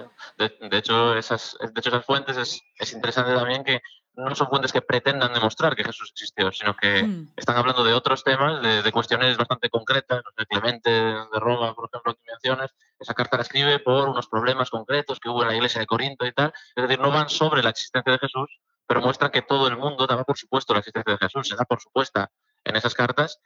De, 0.68 0.76
hecho, 0.76 1.16
esas, 1.16 1.56
de 1.60 1.78
hecho, 1.78 1.90
esas 1.90 2.04
fuentes 2.04 2.36
es, 2.36 2.60
es, 2.78 2.92
interesante 2.92 3.34
también 3.34 3.64
que 3.64 3.80
no 4.14 4.34
son 4.34 4.48
fuentes 4.48 4.72
que 4.72 4.82
pretendan 4.82 5.32
demostrar 5.32 5.74
que 5.74 5.84
Jesús 5.84 6.10
existió, 6.12 6.52
sino 6.52 6.76
que 6.76 7.02
hmm. 7.02 7.32
están 7.36 7.56
hablando 7.56 7.82
de 7.82 7.94
otros 7.94 8.22
temas, 8.24 8.60
de, 8.62 8.92
cuestiones 8.92 9.36
bastante 9.36 9.70
concretas. 9.70 10.22
de 10.36 10.46
Clemente 10.46 10.90
de 10.90 11.40
Roma, 11.40 11.74
por 11.74 11.88
ejemplo, 11.90 12.14
que 12.14 12.30
mencionas, 12.30 12.74
esa 12.98 13.14
carta 13.14 13.38
la 13.38 13.42
escribe 13.42 13.78
por 13.78 14.08
unos 14.08 14.28
problemas 14.28 14.68
concretos 14.68 15.18
que 15.18 15.30
hubo 15.30 15.42
en 15.42 15.48
la 15.48 15.54
iglesia 15.54 15.80
de 15.80 15.86
Corinto 15.86 16.26
y 16.26 16.32
tal. 16.32 16.52
Es 16.76 16.82
decir, 16.82 17.00
no 17.00 17.10
van 17.10 17.30
sobre 17.30 17.62
la 17.62 17.70
existencia 17.70 18.12
de 18.12 18.18
Jesús, 18.18 18.60
pero 18.86 19.00
muestran 19.00 19.30
que 19.30 19.42
todo 19.42 19.68
el 19.68 19.78
mundo 19.78 20.06
daba 20.06 20.24
por 20.24 20.36
supuesto 20.36 20.74
la 20.74 20.80
existencia 20.80 21.14
de 21.14 21.18
Jesús, 21.18 21.48
se 21.48 21.56
da 21.56 21.64
por 21.64 21.80
supuesta 21.80 22.30
en 22.64 22.76
esas 22.76 22.94
cartas, 22.94 23.40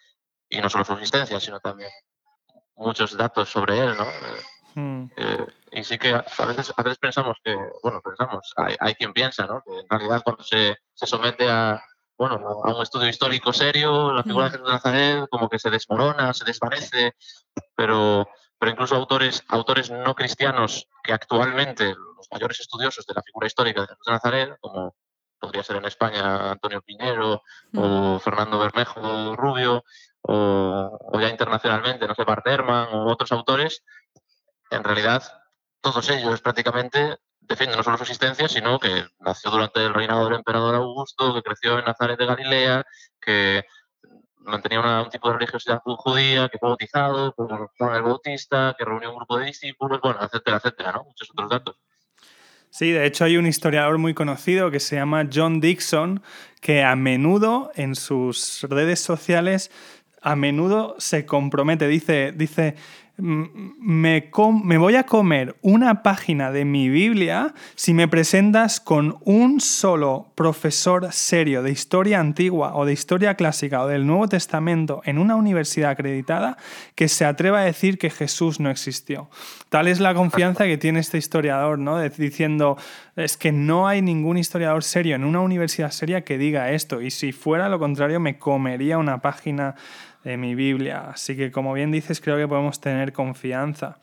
y 0.49 0.61
no 0.61 0.69
solo 0.69 0.85
su 0.85 0.93
existencia, 0.95 1.41
sino 1.41 1.61
también 1.61 1.91
muchos 2.77 3.17
datos 3.17 3.49
sobre 3.49 3.79
él, 3.79 3.97
¿no? 3.97 4.07
Hmm. 4.75 5.11
Eh, 5.17 5.47
y 5.73 5.85
sí 5.85 5.99
que 5.99 6.15
a 6.15 6.45
veces, 6.47 6.73
a 6.77 6.83
veces 6.83 6.99
pensamos 6.99 7.39
que, 7.43 7.57
bueno, 7.83 8.01
pensamos, 8.03 8.53
hay, 8.57 8.77
hay, 8.79 8.95
quien 8.95 9.13
piensa, 9.13 9.47
¿no? 9.47 9.63
Que 9.63 9.81
en 9.81 9.89
realidad 9.89 10.23
cuando 10.23 10.45
se, 10.45 10.77
se 10.95 11.07
somete 11.07 11.49
a, 11.49 11.83
bueno, 12.19 12.37
a 12.65 12.75
un 12.75 12.83
estudio 12.83 13.09
histórico 13.09 13.53
serio, 13.53 14.13
la 14.13 14.23
figura 14.23 14.47
de 14.47 14.51
Jesús 14.53 14.67
de 14.67 14.73
Nazaret 14.73 15.29
como 15.31 15.49
que 15.49 15.59
se 15.59 15.71
desmorona, 15.71 16.33
se 16.33 16.45
desvanece, 16.45 17.15
pero, 17.75 18.27
pero 18.59 18.73
incluso 18.73 18.97
autores, 18.97 19.43
autores 19.49 19.91
no 19.91 20.15
cristianos 20.15 20.89
que 21.03 21.13
actualmente 21.13 21.95
los 22.17 22.29
mayores 22.31 22.61
estudiosos 22.61 23.07
de 23.07 23.15
la 23.15 23.23
figura 23.23 23.47
histórica 23.47 23.83
de 23.83 23.89
Jesús 23.89 24.05
de 24.07 24.13
Nazaret, 24.13 24.57
como 24.61 24.95
podría 25.39 25.63
ser 25.63 25.77
en 25.77 25.85
España 25.85 26.53
Antonio 26.53 26.81
Pinero 26.83 27.43
o 27.75 28.19
Fernando 28.19 28.59
Bermejo 28.59 29.37
Rubio, 29.37 29.85
o, 30.29 31.21
ya 31.21 31.29
internacionalmente, 31.29 32.07
no 32.07 32.15
sé, 32.15 32.25
Bart 32.25 32.47
Ehrman 32.47 32.89
o 32.93 33.13
otros 33.13 33.33
autores, 33.33 33.85
en 34.71 34.83
realidad 34.83 35.23
todos 35.81 36.09
ellos 36.11 36.41
prácticamente 36.41 37.17
defienden 37.41 37.79
no 37.79 37.85
solo 37.85 37.97
su 37.97 38.03
existencia, 38.03 38.49
sino 38.49 38.79
que 38.81 39.07
nació 39.21 39.51
durante 39.53 39.85
el 39.85 39.95
reinado 39.95 40.25
del 40.25 40.35
emperador 40.35 40.75
Augusto, 40.75 41.33
que 41.33 41.43
creció 41.43 41.79
en 41.79 41.85
Nazaret 41.85 42.19
de 42.19 42.27
Galilea, 42.27 42.85
que 43.21 43.65
mantenía 44.39 44.81
un 44.81 45.11
tipo 45.11 45.29
de 45.29 45.39
religiosidad 45.39 45.81
judía, 45.85 46.49
que 46.49 46.59
fue 46.59 46.69
bautizado 46.69 47.33
por 47.35 47.71
Juan 47.79 47.95
el 47.95 48.03
Bautista, 48.03 48.75
que 48.77 48.85
reunió 48.85 49.11
un 49.11 49.17
grupo 49.17 49.39
de 49.39 49.47
discípulos, 49.47 50.01
bueno, 50.03 50.19
etcétera, 50.23 50.57
etcétera, 50.57 50.93
¿no? 50.93 51.05
Muchos 51.05 51.31
otros 51.31 51.51
datos. 51.51 51.77
Sí, 52.71 52.91
de 52.91 53.07
hecho 53.07 53.25
hay 53.25 53.37
un 53.37 53.47
historiador 53.47 53.97
muy 53.97 54.13
conocido 54.13 54.71
que 54.71 54.81
se 54.81 54.97
llama 54.97 55.29
John 55.33 55.61
Dixon, 55.61 56.23
que 56.61 56.83
a 56.83 56.95
menudo 56.95 57.71
en 57.75 57.95
sus 57.95 58.67
redes 58.69 59.01
sociales 59.01 59.71
a 60.27 60.35
menudo 60.35 60.97
se 60.99 61.25
compromete, 61.25 61.87
dice, 61.87 62.33
dice 62.33 62.75
me, 63.19 64.29
voy 64.79 64.95
a 64.97 65.05
comer 65.05 65.57
una 65.63 66.03
página 66.03 66.53
de 66.53 66.67
mi 66.67 66.91
Biblia 66.91 67.55
si 67.75 67.95
me 67.95 68.09
presentas 68.09 68.79
con 68.79 69.17
un 69.25 69.61
solo 69.61 70.27
profesor 70.35 71.11
serio 71.13 71.63
de 71.63 71.71
historia 71.71 72.21
antigua 72.21 72.75
o 72.75 72.85
de 72.85 72.93
historia 72.93 73.35
clásica 73.35 73.83
o 73.83 73.87
del 73.87 74.07
Nuevo 74.07 74.29
Testamento 74.29 75.01
en 75.07 75.17
una 75.19 75.35
universidad 75.37 75.93
acreditada 75.93 76.59
que 76.95 77.09
se 77.09 77.25
atreva 77.25 77.61
a 77.61 77.65
decir 77.65 77.97
que 77.97 78.11
Jesús 78.11 78.61
no 78.61 78.71
existió. 78.71 79.31
Tal 79.71 79.89
es 79.89 79.99
la 79.99 80.13
confianza 80.13 80.65
que 80.65 80.77
tiene 80.77 81.01
este 81.01 81.17
historiador, 81.17 81.79
¿no? 81.79 81.99
diciendo, 82.01 82.77
es 83.17 83.39
que 83.39 83.51
no 83.51 83.89
hay 83.89 84.03
ningún 84.03 84.37
historiador 84.37 84.85
serio 84.85 85.17
en 85.17 85.25
una 85.25 85.41
universidad 85.41 85.91
seria 85.91 86.23
que 86.23 86.37
diga 86.37 86.71
esto 86.71 87.01
y 87.01 87.11
si 87.11 87.33
fuera 87.33 87.71
lo 87.71 87.79
contrario 87.79 88.21
me 88.21 88.39
comería 88.39 88.99
una 88.99 89.23
página 89.23 89.75
de 90.27 90.37
mi 90.37 90.57
Biblia. 90.57 91.11
Así 91.11 91.37
que 91.37 91.53
como 91.53 91.73
bien 91.73 91.93
dices, 91.93 92.21
creo 92.21 92.37
que 92.37 92.49
podemos 92.49 92.81
tener 92.81 93.13
confianza. 93.13 93.99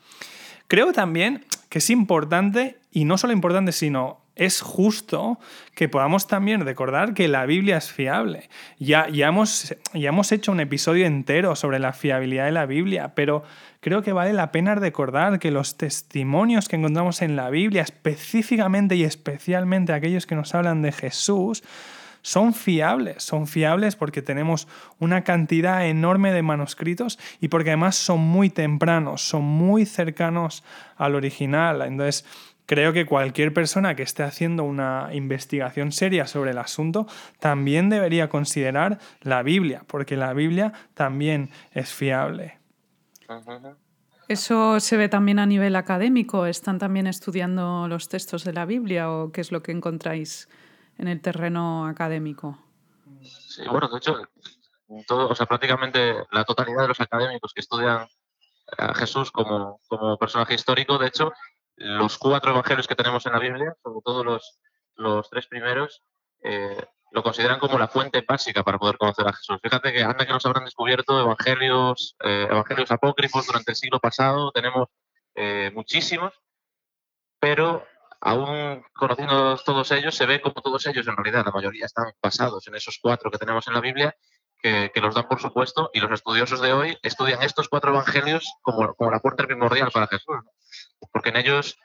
Creo 0.68 0.92
también 0.92 1.44
que 1.68 1.78
es 1.78 1.90
importante, 1.90 2.78
y 2.90 3.04
no 3.04 3.18
solo 3.18 3.32
importante, 3.32 3.72
sino 3.72 4.20
es 4.36 4.62
justo 4.62 5.38
que 5.74 5.88
podamos 5.88 6.26
también 6.26 6.62
recordar 6.64 7.14
que 7.14 7.28
la 7.28 7.44
Biblia 7.46 7.76
es 7.76 7.92
fiable. 7.92 8.48
Ya, 8.78 9.08
ya, 9.08 9.28
hemos, 9.28 9.76
ya 9.92 10.08
hemos 10.08 10.32
hecho 10.32 10.50
un 10.50 10.60
episodio 10.60 11.06
entero 11.06 11.54
sobre 11.56 11.78
la 11.78 11.92
fiabilidad 11.92 12.46
de 12.46 12.52
la 12.52 12.66
Biblia, 12.66 13.14
pero 13.14 13.44
creo 13.80 14.02
que 14.02 14.12
vale 14.12 14.32
la 14.32 14.50
pena 14.50 14.74
recordar 14.74 15.38
que 15.38 15.50
los 15.50 15.76
testimonios 15.76 16.68
que 16.68 16.76
encontramos 16.76 17.20
en 17.20 17.36
la 17.36 17.50
Biblia, 17.50 17.82
específicamente 17.82 18.96
y 18.96 19.04
especialmente 19.04 19.92
aquellos 19.92 20.26
que 20.26 20.36
nos 20.36 20.54
hablan 20.54 20.80
de 20.80 20.90
Jesús, 20.90 21.62
son 22.24 22.54
fiables, 22.54 23.22
son 23.22 23.46
fiables 23.46 23.96
porque 23.96 24.22
tenemos 24.22 24.66
una 24.98 25.24
cantidad 25.24 25.86
enorme 25.86 26.32
de 26.32 26.40
manuscritos 26.40 27.18
y 27.38 27.48
porque 27.48 27.70
además 27.70 27.96
son 27.96 28.20
muy 28.20 28.48
tempranos, 28.48 29.20
son 29.20 29.44
muy 29.44 29.84
cercanos 29.84 30.64
al 30.96 31.16
original. 31.16 31.82
Entonces, 31.82 32.24
creo 32.64 32.94
que 32.94 33.04
cualquier 33.04 33.52
persona 33.52 33.94
que 33.94 34.02
esté 34.02 34.22
haciendo 34.22 34.64
una 34.64 35.10
investigación 35.12 35.92
seria 35.92 36.26
sobre 36.26 36.52
el 36.52 36.58
asunto 36.58 37.06
también 37.40 37.90
debería 37.90 38.30
considerar 38.30 38.98
la 39.20 39.42
Biblia, 39.42 39.82
porque 39.86 40.16
la 40.16 40.32
Biblia 40.32 40.72
también 40.94 41.50
es 41.72 41.92
fiable. 41.92 42.56
¿Eso 44.28 44.80
se 44.80 44.96
ve 44.96 45.10
también 45.10 45.38
a 45.38 45.44
nivel 45.44 45.76
académico? 45.76 46.46
¿Están 46.46 46.78
también 46.78 47.06
estudiando 47.06 47.86
los 47.86 48.08
textos 48.08 48.44
de 48.44 48.54
la 48.54 48.64
Biblia 48.64 49.10
o 49.10 49.30
qué 49.30 49.42
es 49.42 49.52
lo 49.52 49.62
que 49.62 49.72
encontráis 49.72 50.48
en 50.98 51.08
el 51.08 51.20
terreno 51.20 51.86
académico. 51.86 52.58
Sí, 53.22 53.62
bueno, 53.68 53.88
de 53.88 53.98
hecho, 53.98 54.16
todo, 55.06 55.28
o 55.28 55.34
sea, 55.34 55.46
prácticamente 55.46 56.14
la 56.30 56.44
totalidad 56.44 56.82
de 56.82 56.88
los 56.88 57.00
académicos 57.00 57.52
que 57.52 57.60
estudian 57.60 58.06
a 58.78 58.94
Jesús 58.94 59.30
como, 59.30 59.80
como 59.88 60.18
personaje 60.18 60.54
histórico, 60.54 60.98
de 60.98 61.08
hecho, 61.08 61.32
los 61.76 62.18
cuatro 62.18 62.52
evangelios 62.52 62.86
que 62.86 62.94
tenemos 62.94 63.26
en 63.26 63.32
la 63.32 63.38
Biblia, 63.38 63.74
sobre 63.82 64.00
todo 64.04 64.24
los, 64.24 64.58
los 64.96 65.28
tres 65.28 65.46
primeros, 65.46 66.02
eh, 66.42 66.84
lo 67.10 67.22
consideran 67.22 67.60
como 67.60 67.78
la 67.78 67.88
fuente 67.88 68.24
básica 68.26 68.64
para 68.64 68.78
poder 68.78 68.98
conocer 68.98 69.26
a 69.26 69.32
Jesús. 69.32 69.58
Fíjate 69.62 69.92
que 69.92 70.02
anda 70.02 70.26
que 70.26 70.32
nos 70.32 70.44
habrán 70.46 70.64
descubierto 70.64 71.20
evangelios, 71.20 72.16
eh, 72.24 72.48
evangelios 72.50 72.90
apócrifos 72.90 73.46
durante 73.46 73.72
el 73.72 73.76
siglo 73.76 74.00
pasado, 74.00 74.50
tenemos 74.50 74.88
eh, 75.36 75.70
muchísimos, 75.74 76.32
pero 77.38 77.86
aún 78.24 78.82
conociendo 78.94 79.56
todos 79.58 79.90
ellos, 79.92 80.14
se 80.14 80.26
ve 80.26 80.40
como 80.40 80.54
todos 80.54 80.86
ellos, 80.86 81.06
en 81.06 81.16
realidad, 81.16 81.44
la 81.44 81.52
mayoría 81.52 81.86
están 81.86 82.06
basados 82.22 82.66
en 82.66 82.74
esos 82.74 82.98
cuatro 83.00 83.30
que 83.30 83.38
tenemos 83.38 83.66
en 83.68 83.74
la 83.74 83.80
Biblia, 83.80 84.16
que, 84.62 84.90
los 84.96 85.14
dan 85.14 85.28
por 85.28 85.40
supuesto, 85.40 85.90
y 85.92 86.00
los 86.00 86.10
estudiosos 86.10 86.62
de 86.62 86.72
hoy 86.72 86.98
estudian 87.02 87.42
estos 87.42 87.68
cuatro 87.68 87.92
evangelios 87.92 88.50
como, 88.62 88.94
como 88.94 89.10
la 89.10 89.20
puerta 89.20 89.44
primordial 89.44 89.90
para 89.92 90.06
Jesús, 90.06 90.36
porque 91.12 91.28
en 91.28 91.36
ellos 91.36 91.76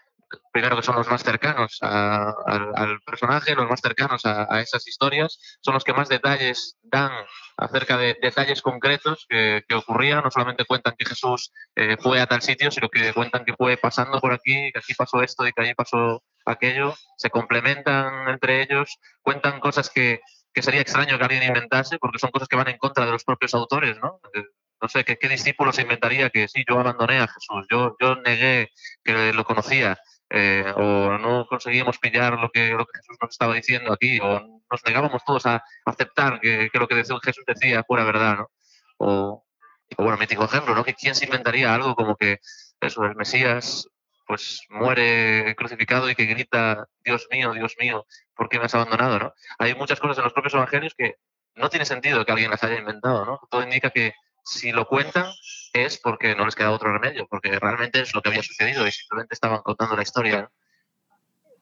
primero 0.51 0.75
que 0.75 0.83
son 0.83 0.95
los 0.95 1.09
más 1.09 1.23
cercanos 1.23 1.77
al, 1.81 3.01
personaje, 3.05 3.55
los 3.55 3.69
más 3.69 3.81
cercanos 3.81 4.25
a, 4.25 4.61
esas 4.61 4.87
historias, 4.87 5.59
son 5.61 5.73
los 5.73 5.83
que 5.83 5.93
más 5.93 6.09
detalles 6.09 6.77
dan 6.83 7.11
acerca 7.59 7.97
de 7.97 8.17
detalles 8.21 8.61
concretos 8.61 9.25
que, 9.27 9.63
ocurrían, 9.75 10.23
no 10.23 10.31
solamente 10.31 10.65
cuentan 10.65 10.95
que 10.97 11.05
Jesús 11.05 11.51
eh, 11.75 11.97
fue 11.99 12.21
a 12.21 12.25
tal 12.25 12.41
sitio, 12.41 12.71
sino 12.71 12.87
que 12.89 13.13
cuentan 13.13 13.43
que 13.43 13.53
fue 13.53 13.75
pasando 13.77 14.19
por 14.19 14.31
aquí, 14.31 14.71
que 14.71 14.79
aquí 14.79 14.93
pasó 14.93 15.21
esto 15.21 15.45
y 15.45 15.51
que 15.51 15.61
allí 15.61 15.73
pasó 15.73 16.23
aquello, 16.45 16.95
se 17.17 17.29
complementan 17.29 18.29
entre 18.29 18.61
ellos, 18.63 18.97
cuentan 19.21 19.59
cosas 19.59 19.89
que, 19.89 20.21
sería 20.55 20.81
extraño 20.81 21.17
que 21.17 21.23
alguien 21.23 21.43
inventase, 21.43 21.97
porque 21.99 22.19
son 22.19 22.31
cosas 22.31 22.49
que 22.49 22.57
van 22.57 22.67
en 22.67 22.77
contra 22.77 23.05
de 23.05 23.11
los 23.11 23.23
propios 23.23 23.53
autores, 23.53 23.97
¿no? 24.01 24.19
Eh, 24.33 24.43
no 24.81 24.89
sé, 24.89 25.05
¿qué, 25.05 25.17
qué 25.17 25.29
discípulo 25.29 25.71
se 25.71 25.83
inventaría 25.83 26.29
que 26.29 26.47
sí, 26.47 26.63
yo 26.67 26.79
abandoné 26.79 27.19
a 27.19 27.27
Jesús, 27.27 27.65
yo, 27.69 27.95
yo 27.99 28.15
negué 28.15 28.69
que 29.03 29.31
lo 29.33 29.43
conocía, 29.45 29.97
eh, 30.29 30.73
o 30.75 31.17
no 31.17 31.47
conseguíamos 31.47 31.97
pillar 31.97 32.33
lo 32.39 32.49
que, 32.51 32.69
lo 32.69 32.85
que 32.85 32.99
Jesús 32.99 33.17
nos 33.19 33.31
estaba 33.31 33.55
diciendo 33.55 33.91
aquí, 33.91 34.19
o 34.19 34.61
nos 34.69 34.85
negábamos 34.85 35.23
todos 35.25 35.45
a 35.45 35.63
aceptar 35.85 36.39
que, 36.39 36.69
lo 36.73 36.87
que 36.87 36.95
Jesús 36.95 37.19
decía 37.47 37.83
fuera 37.83 38.03
verdad, 38.03 38.37
¿no? 38.37 38.51
O, 38.97 39.45
bueno, 39.97 40.17
mítico 40.17 40.45
ejemplo, 40.45 40.75
¿no? 40.75 40.83
Que 40.83 40.93
quién 40.93 41.15
se 41.15 41.25
inventaría 41.25 41.73
algo 41.73 41.95
como 41.95 42.15
que 42.15 42.39
eso, 42.79 43.03
el 43.05 43.15
Mesías 43.15 43.87
pues 44.27 44.61
muere 44.69 45.55
crucificado 45.55 46.07
y 46.07 46.13
que 46.13 46.25
grita, 46.25 46.87
Dios 47.03 47.27
mío, 47.31 47.51
Dios 47.51 47.75
mío, 47.79 48.05
¿por 48.35 48.47
qué 48.47 48.59
me 48.59 48.65
has 48.65 48.75
abandonado? 48.75 49.17
¿no? 49.17 49.33
Hay 49.57 49.73
muchas 49.73 49.99
cosas 49.99 50.19
en 50.19 50.23
los 50.25 50.33
propios 50.33 50.53
evangelios 50.53 50.93
que 50.95 51.15
no 51.55 51.67
tiene 51.69 51.83
sentido 51.83 52.23
que 52.23 52.31
alguien 52.31 52.51
las 52.51 52.63
haya 52.63 52.77
inventado, 52.77 53.25
¿no? 53.25 53.41
Todo 53.49 53.63
indica 53.63 53.89
que 53.89 54.13
si 54.49 54.71
lo 54.71 54.87
cuentan 54.87 55.31
es 55.73 55.99
porque 55.99 56.35
no 56.35 56.45
les 56.45 56.55
queda 56.55 56.71
otro 56.71 56.91
remedio, 56.91 57.27
porque 57.27 57.57
realmente 57.59 58.01
es 58.01 58.13
lo 58.13 58.21
que 58.21 58.29
había 58.29 58.43
sucedido 58.43 58.87
y 58.87 58.91
simplemente 58.91 59.35
estaban 59.35 59.61
contando 59.61 59.95
la 59.95 60.03
historia. 60.03 60.51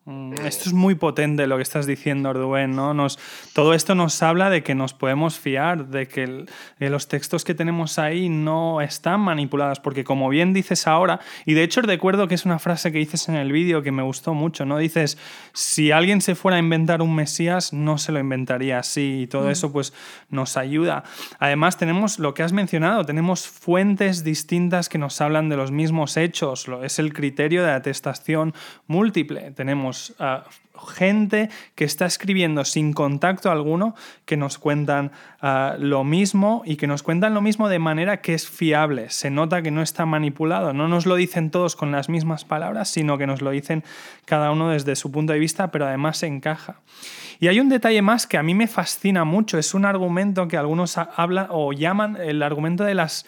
Mm, 0.10 0.36
esto 0.46 0.70
es 0.70 0.74
muy 0.74 0.96
potente 0.96 1.48
lo 1.48 1.58
que 1.58 1.64
estás 1.64 1.86
diciendo, 1.86 2.30
Arduen, 2.30 2.78
¿no? 2.78 2.94
Nos, 2.94 3.20
todo 3.52 3.74
esto 3.74 3.94
nos 3.94 4.24
habla 4.24 4.50
de 4.50 4.64
que 4.64 4.74
nos 4.74 4.94
podemos 4.94 5.38
fiar, 5.38 5.88
de 5.88 6.08
que 6.08 6.46
los 6.80 7.10
textos 7.10 7.44
que 7.44 7.54
tenemos 7.54 8.00
ahí 8.00 8.30
no 8.30 8.80
están 8.80 9.20
manipulados, 9.20 9.82
porque 9.82 10.06
como 10.06 10.30
bien 10.30 10.54
dices 10.54 10.88
ahora, 10.88 11.20
y 11.46 11.56
de 11.56 11.64
hecho 11.64 11.82
recuerdo 11.82 12.30
que 12.30 12.36
es 12.36 12.46
una 12.46 12.58
frase 12.58 12.94
que 12.94 13.00
dices 13.00 13.28
en 13.28 13.36
el 13.36 13.52
vídeo 13.52 13.82
que 13.82 13.92
me 13.92 14.02
gustó 14.02 14.34
mucho, 14.34 14.66
¿no? 14.66 14.78
Dices, 14.78 15.18
si 15.52 15.92
alguien 15.92 16.22
se 16.22 16.36
fuera 16.36 16.56
a 16.56 16.62
inventar 16.62 17.02
un 17.02 17.14
Mesías, 17.14 17.74
no 17.74 17.98
se 17.98 18.14
lo 18.14 18.20
inventaría 18.20 18.80
así, 18.80 19.24
y 19.24 19.28
todo 19.28 19.48
mm. 19.48 19.52
eso 19.52 19.74
pues 19.74 19.92
nos 20.30 20.56
ayuda. 20.56 21.04
Además 21.38 21.76
tenemos 21.76 22.18
lo 22.18 22.34
que 22.34 22.44
has 22.44 22.54
mencionado, 22.54 23.04
tenemos 23.04 23.46
fuentes 23.46 24.24
distintas 24.24 24.88
que 24.88 25.00
nos 25.00 25.20
hablan 25.20 25.50
de 25.50 25.58
los 25.58 25.72
mismos 25.72 26.16
hechos, 26.16 26.66
es 26.82 26.98
el 26.98 27.12
criterio 27.12 27.62
de 27.66 27.72
atestación 27.72 28.54
múltiple. 28.88 29.52
Tenemos 29.52 29.97
a 30.20 30.44
gente 30.78 31.50
que 31.76 31.84
está 31.84 32.06
escribiendo 32.06 32.66
sin 32.66 32.94
contacto 32.94 33.52
alguno, 33.52 33.96
que 34.26 34.38
nos 34.38 34.58
cuentan 34.58 35.12
ah, 35.42 35.76
lo 35.80 36.04
mismo 36.04 36.62
y 36.66 36.76
que 36.76 36.88
nos 36.88 37.04
cuentan 37.04 37.34
lo 37.34 37.42
mismo 37.42 37.70
de 37.70 37.80
manera 37.80 38.22
que 38.22 38.34
es 38.34 38.48
fiable. 38.48 39.10
Se 39.10 39.30
nota 39.30 39.62
que 39.62 39.72
no 39.72 39.82
está 39.82 40.06
manipulado. 40.06 40.74
No 40.74 40.88
nos 40.88 41.06
lo 41.06 41.16
dicen 41.16 41.52
todos 41.52 41.76
con 41.76 41.92
las 41.92 42.10
mismas 42.10 42.46
palabras, 42.46 42.90
sino 42.90 43.18
que 43.18 43.28
nos 43.28 43.42
lo 43.42 43.52
dicen 43.52 43.84
cada 44.26 44.52
uno 44.52 44.70
desde 44.70 44.96
su 44.96 45.12
punto 45.12 45.34
de 45.34 45.40
vista, 45.40 45.72
pero 45.72 45.88
además 45.88 46.18
se 46.18 46.28
encaja. 46.28 46.82
Y 47.40 47.48
hay 47.48 47.60
un 47.60 47.70
detalle 47.70 48.02
más 48.02 48.26
que 48.26 48.38
a 48.38 48.44
mí 48.44 48.56
me 48.56 48.68
fascina 48.68 49.24
mucho. 49.24 49.58
Es 49.58 49.74
un 49.74 49.86
argumento 49.86 50.48
que 50.48 50.58
algunos 50.58 50.98
hablan 50.98 51.48
o 51.50 51.72
llaman 51.72 52.18
el 52.20 52.42
argumento 52.42 52.84
de 52.84 52.96
las 52.96 53.26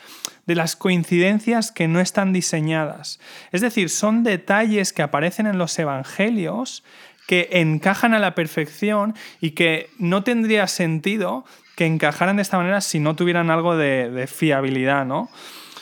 de 0.50 0.56
las 0.56 0.76
coincidencias 0.76 1.72
que 1.72 1.88
no 1.88 2.00
están 2.00 2.34
diseñadas. 2.34 3.20
Es 3.52 3.62
decir, 3.62 3.88
son 3.92 4.24
detalles 4.24 4.94
que 4.94 5.04
aparecen 5.04 5.46
en 5.46 5.60
los 5.60 5.78
evangelios 5.78 6.84
que 7.30 7.48
encajan 7.52 8.16
a 8.16 8.20
la 8.20 8.34
perfección 8.34 9.14
y 9.40 9.52
que 9.52 9.92
no 10.00 10.24
tendría 10.24 10.66
sentido 10.66 11.46
que 11.76 11.86
encajaran 11.86 12.38
de 12.38 12.42
esta 12.42 12.58
manera 12.58 12.82
si 12.82 13.00
no 13.00 13.16
tuvieran 13.16 13.52
algo 13.52 13.78
de, 13.78 14.26
fiabilidad, 14.26 15.06
¿no? 15.06 15.30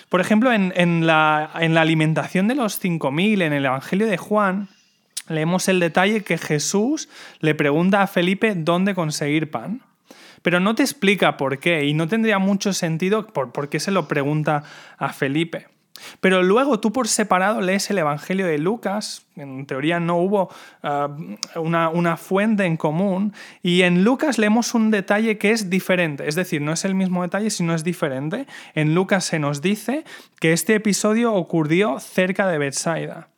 Por 0.09 0.19
ejemplo, 0.19 0.51
en, 0.51 1.07
la, 1.07 1.51
en 1.61 1.73
la 1.73 1.79
alimentación 1.79 2.49
de 2.49 2.55
los 2.55 2.83
5.000, 2.83 3.43
en 3.43 3.53
el 3.53 3.65
Evangelio 3.65 4.07
de 4.07 4.17
Juan, 4.17 4.67
leemos 5.29 5.69
el 5.69 5.79
detalle 5.79 6.21
que 6.21 6.37
Jesús 6.37 7.07
le 7.39 7.55
pregunta 7.55 8.01
a 8.01 8.07
Felipe 8.07 8.53
dónde 8.53 8.93
conseguir 8.93 9.49
pan. 9.49 9.83
Pero 10.41 10.59
no 10.59 10.75
te 10.75 10.83
explica 10.83 11.37
por 11.37 11.59
qué 11.59 11.85
y 11.85 11.93
no 11.93 12.09
tendría 12.09 12.39
mucho 12.39 12.73
sentido 12.73 13.25
por, 13.25 13.53
por 13.53 13.69
qué 13.69 13.79
se 13.79 13.91
lo 13.91 14.09
pregunta 14.09 14.63
a 14.97 15.13
Felipe. 15.13 15.76
Pero 16.19 16.43
luego 16.43 16.79
tú 16.79 16.91
por 16.91 17.07
separado 17.07 17.61
lees 17.61 17.89
el 17.89 17.97
Evangelio 17.97 18.47
de 18.47 18.57
Lucas, 18.57 19.25
en 19.35 19.65
teoría 19.65 19.99
no 19.99 20.17
hubo 20.17 20.49
ah, 20.83 21.09
una, 21.55 21.89
una, 21.89 22.17
fuente 22.17 22.65
en 22.65 22.77
común, 22.77 23.33
y 23.61 23.83
en 23.83 24.03
Lucas 24.03 24.37
leemos 24.37 24.73
un 24.73 24.91
detalle 24.91 25.37
que 25.37 25.51
es 25.51 25.69
diferente, 25.69 26.27
es 26.27 26.35
decir, 26.35 26.61
no 26.61 26.73
es 26.73 26.85
el 26.85 26.95
mismo 26.95 27.21
detalle, 27.21 27.49
sino 27.49 27.73
es 27.73 27.83
diferente. 27.83 28.47
En 28.73 28.95
Lucas 28.95 29.25
se 29.25 29.39
nos 29.39 29.61
dice 29.61 30.03
que 30.39 30.53
este 30.53 30.75
episodio 30.75 31.33
ocurrió 31.33 31.99
cerca 31.99 32.47
de 32.47 32.57
Bethsaida. 32.57 33.29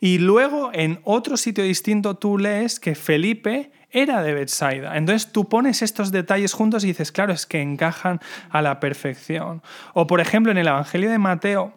Y 0.00 0.18
luego 0.18 0.70
en 0.72 1.00
otro 1.04 1.36
sitio 1.36 1.64
distinto 1.64 2.16
tú 2.16 2.38
lees 2.38 2.80
que 2.80 2.94
Felipe 2.94 3.70
era 3.90 4.22
de 4.22 4.34
Bethsaida. 4.34 4.96
Entonces 4.96 5.32
tú 5.32 5.48
pones 5.48 5.80
estos 5.82 6.10
detalles 6.10 6.52
juntos 6.52 6.84
y 6.84 6.88
dices, 6.88 7.12
claro, 7.12 7.32
es 7.32 7.46
que 7.46 7.62
encajan 7.62 8.20
a 8.50 8.60
la 8.60 8.80
perfección. 8.80 9.62
O 9.94 10.06
por 10.06 10.20
ejemplo 10.20 10.52
en 10.52 10.58
el 10.58 10.66
Evangelio 10.66 11.10
de 11.10 11.18
Mateo 11.18 11.72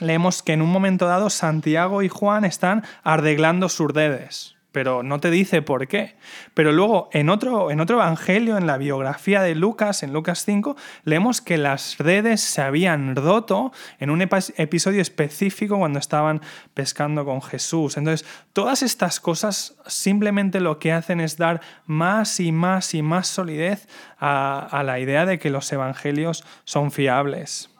leemos 0.00 0.42
que 0.42 0.52
en 0.52 0.62
un 0.62 0.70
momento 0.70 1.06
dado 1.06 1.30
Santiago 1.30 2.02
y 2.02 2.08
Juan 2.08 2.44
están 2.44 2.84
arreglando 3.02 3.68
sus 3.68 3.92
dedes 3.92 4.58
pero 4.78 5.02
no 5.02 5.18
te 5.18 5.30
dice 5.30 5.60
por 5.60 5.88
qué. 5.88 6.14
Pero 6.54 6.72
luego 6.72 7.08
en 7.12 7.30
otro, 7.30 7.70
en 7.70 7.80
otro 7.80 7.96
evangelio, 7.96 8.58
en 8.58 8.66
la 8.66 8.76
biografía 8.76 9.42
de 9.42 9.54
Lucas, 9.54 10.02
en 10.02 10.12
Lucas 10.12 10.44
5, 10.44 10.76
leemos 11.04 11.40
que 11.40 11.58
las 11.58 11.98
redes 11.98 12.40
se 12.42 12.60
habían 12.62 13.16
roto 13.16 13.72
en 13.98 14.10
un 14.10 14.22
episodio 14.22 15.00
específico 15.00 15.78
cuando 15.78 15.98
estaban 15.98 16.42
pescando 16.74 17.24
con 17.24 17.42
Jesús. 17.42 17.96
Entonces, 17.96 18.28
todas 18.52 18.82
estas 18.82 19.20
cosas 19.20 19.76
simplemente 19.86 20.60
lo 20.60 20.78
que 20.78 20.92
hacen 20.92 21.20
es 21.20 21.38
dar 21.38 21.60
más 21.86 22.38
y 22.38 22.52
más 22.52 22.94
y 22.94 23.02
más 23.02 23.26
solidez 23.26 23.88
a, 24.18 24.60
a 24.60 24.82
la 24.82 25.00
idea 25.00 25.26
de 25.26 25.38
que 25.38 25.50
los 25.50 25.72
evangelios 25.72 26.44
son 26.64 26.92
fiables. 26.92 27.70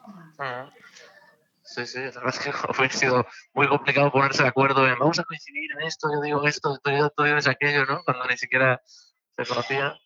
Sí, 1.78 1.87
sí, 1.87 1.99
la 2.00 2.11
verdad 2.11 2.35
es 2.35 2.38
que 2.40 2.50
hubiera 2.76 2.92
sido 2.92 3.26
muy 3.54 3.68
complicado 3.68 4.11
ponerse 4.11 4.42
de 4.42 4.49
acuerdo 4.49 4.88
en 4.88 4.99
vamos 4.99 5.20
a 5.20 5.23
coincidir 5.23 5.70
en 5.78 5.87
esto, 5.87 6.08
yo 6.12 6.20
digo 6.20 6.44
esto, 6.44 6.76
tú, 6.82 6.90
tú 7.16 7.23
dices 7.23 7.47
aquello, 7.47 7.87
¿no? 7.87 8.02
Cuando 8.02 8.25
ni 8.26 8.37
siquiera 8.37 8.82
se 8.85 9.47
conocía. 9.47 9.97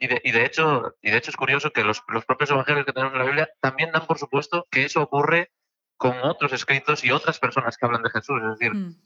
Y 0.00 0.08
de, 0.08 0.20
y 0.24 0.32
de, 0.32 0.44
hecho, 0.44 0.96
y 1.00 1.12
de 1.12 1.18
hecho 1.18 1.30
es 1.30 1.36
curioso 1.36 1.70
que 1.70 1.84
los, 1.84 2.02
los 2.08 2.24
propios 2.24 2.50
evangelios 2.50 2.86
que 2.86 2.92
tenemos 2.92 3.12
en 3.12 3.20
la 3.20 3.24
Biblia 3.24 3.48
también 3.60 3.92
dan 3.92 4.06
por 4.06 4.18
supuesto 4.18 4.66
que 4.68 4.84
eso 4.84 5.00
ocurre 5.00 5.52
con 6.00 6.16
otros 6.22 6.54
escritos 6.54 7.04
y 7.04 7.10
otras 7.10 7.38
personas 7.38 7.76
que 7.76 7.84
hablan 7.84 8.02
de 8.02 8.08
Jesús. 8.08 8.40
Es 8.42 8.58
decir, 8.58 8.74
mm. 8.74 8.96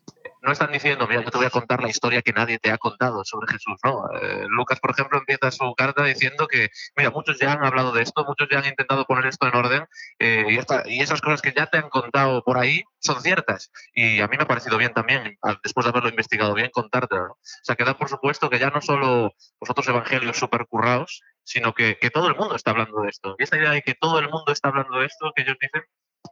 no 0.42 0.52
están 0.52 0.70
diciendo, 0.70 1.08
mira, 1.08 1.24
yo 1.24 1.30
te 1.32 1.38
voy 1.38 1.46
a 1.46 1.50
contar 1.50 1.82
la 1.82 1.88
historia 1.88 2.22
que 2.22 2.32
nadie 2.32 2.60
te 2.60 2.70
ha 2.70 2.78
contado 2.78 3.24
sobre 3.24 3.50
Jesús. 3.50 3.80
No, 3.82 4.04
eh, 4.12 4.44
Lucas, 4.46 4.78
por 4.78 4.92
ejemplo, 4.92 5.18
empieza 5.18 5.50
su 5.50 5.74
carta 5.74 6.04
diciendo 6.04 6.46
que, 6.46 6.68
mira, 6.96 7.10
muchos 7.10 7.36
ya 7.40 7.50
han 7.50 7.64
hablado 7.64 7.90
de 7.90 8.02
esto, 8.02 8.24
muchos 8.24 8.46
ya 8.48 8.60
han 8.60 8.66
intentado 8.66 9.06
poner 9.06 9.26
esto 9.26 9.48
en 9.48 9.56
orden 9.56 9.86
eh, 10.20 10.46
y, 10.50 10.56
esta, 10.56 10.84
y 10.86 11.00
esas 11.00 11.20
cosas 11.20 11.42
que 11.42 11.52
ya 11.52 11.66
te 11.66 11.78
han 11.78 11.88
contado 11.88 12.44
por 12.44 12.58
ahí 12.58 12.84
son 13.00 13.20
ciertas. 13.20 13.72
Y 13.92 14.20
a 14.20 14.28
mí 14.28 14.36
me 14.36 14.44
ha 14.44 14.46
parecido 14.46 14.78
bien 14.78 14.94
también, 14.94 15.36
después 15.64 15.84
de 15.84 15.90
haberlo 15.90 16.10
investigado 16.10 16.54
bien, 16.54 16.70
contártelo. 16.72 17.32
O 17.32 17.38
sea, 17.64 17.74
que 17.74 17.84
da 17.84 17.98
por 17.98 18.08
supuesto 18.08 18.48
que 18.50 18.60
ya 18.60 18.70
no 18.70 18.80
solo 18.80 19.34
vosotros 19.58 19.88
evangelios 19.88 20.38
supercurrados, 20.38 21.22
sino 21.42 21.74
que, 21.74 21.98
que 22.00 22.10
todo 22.10 22.28
el 22.28 22.36
mundo 22.36 22.54
está 22.54 22.70
hablando 22.70 23.00
de 23.00 23.08
esto. 23.08 23.34
Y 23.36 23.42
esta 23.42 23.56
idea 23.56 23.72
de 23.72 23.82
que 23.82 23.94
todo 23.94 24.20
el 24.20 24.30
mundo 24.30 24.52
está 24.52 24.68
hablando 24.68 25.00
de 25.00 25.06
esto, 25.06 25.32
que 25.34 25.42
ellos 25.42 25.56
dicen, 25.60 25.82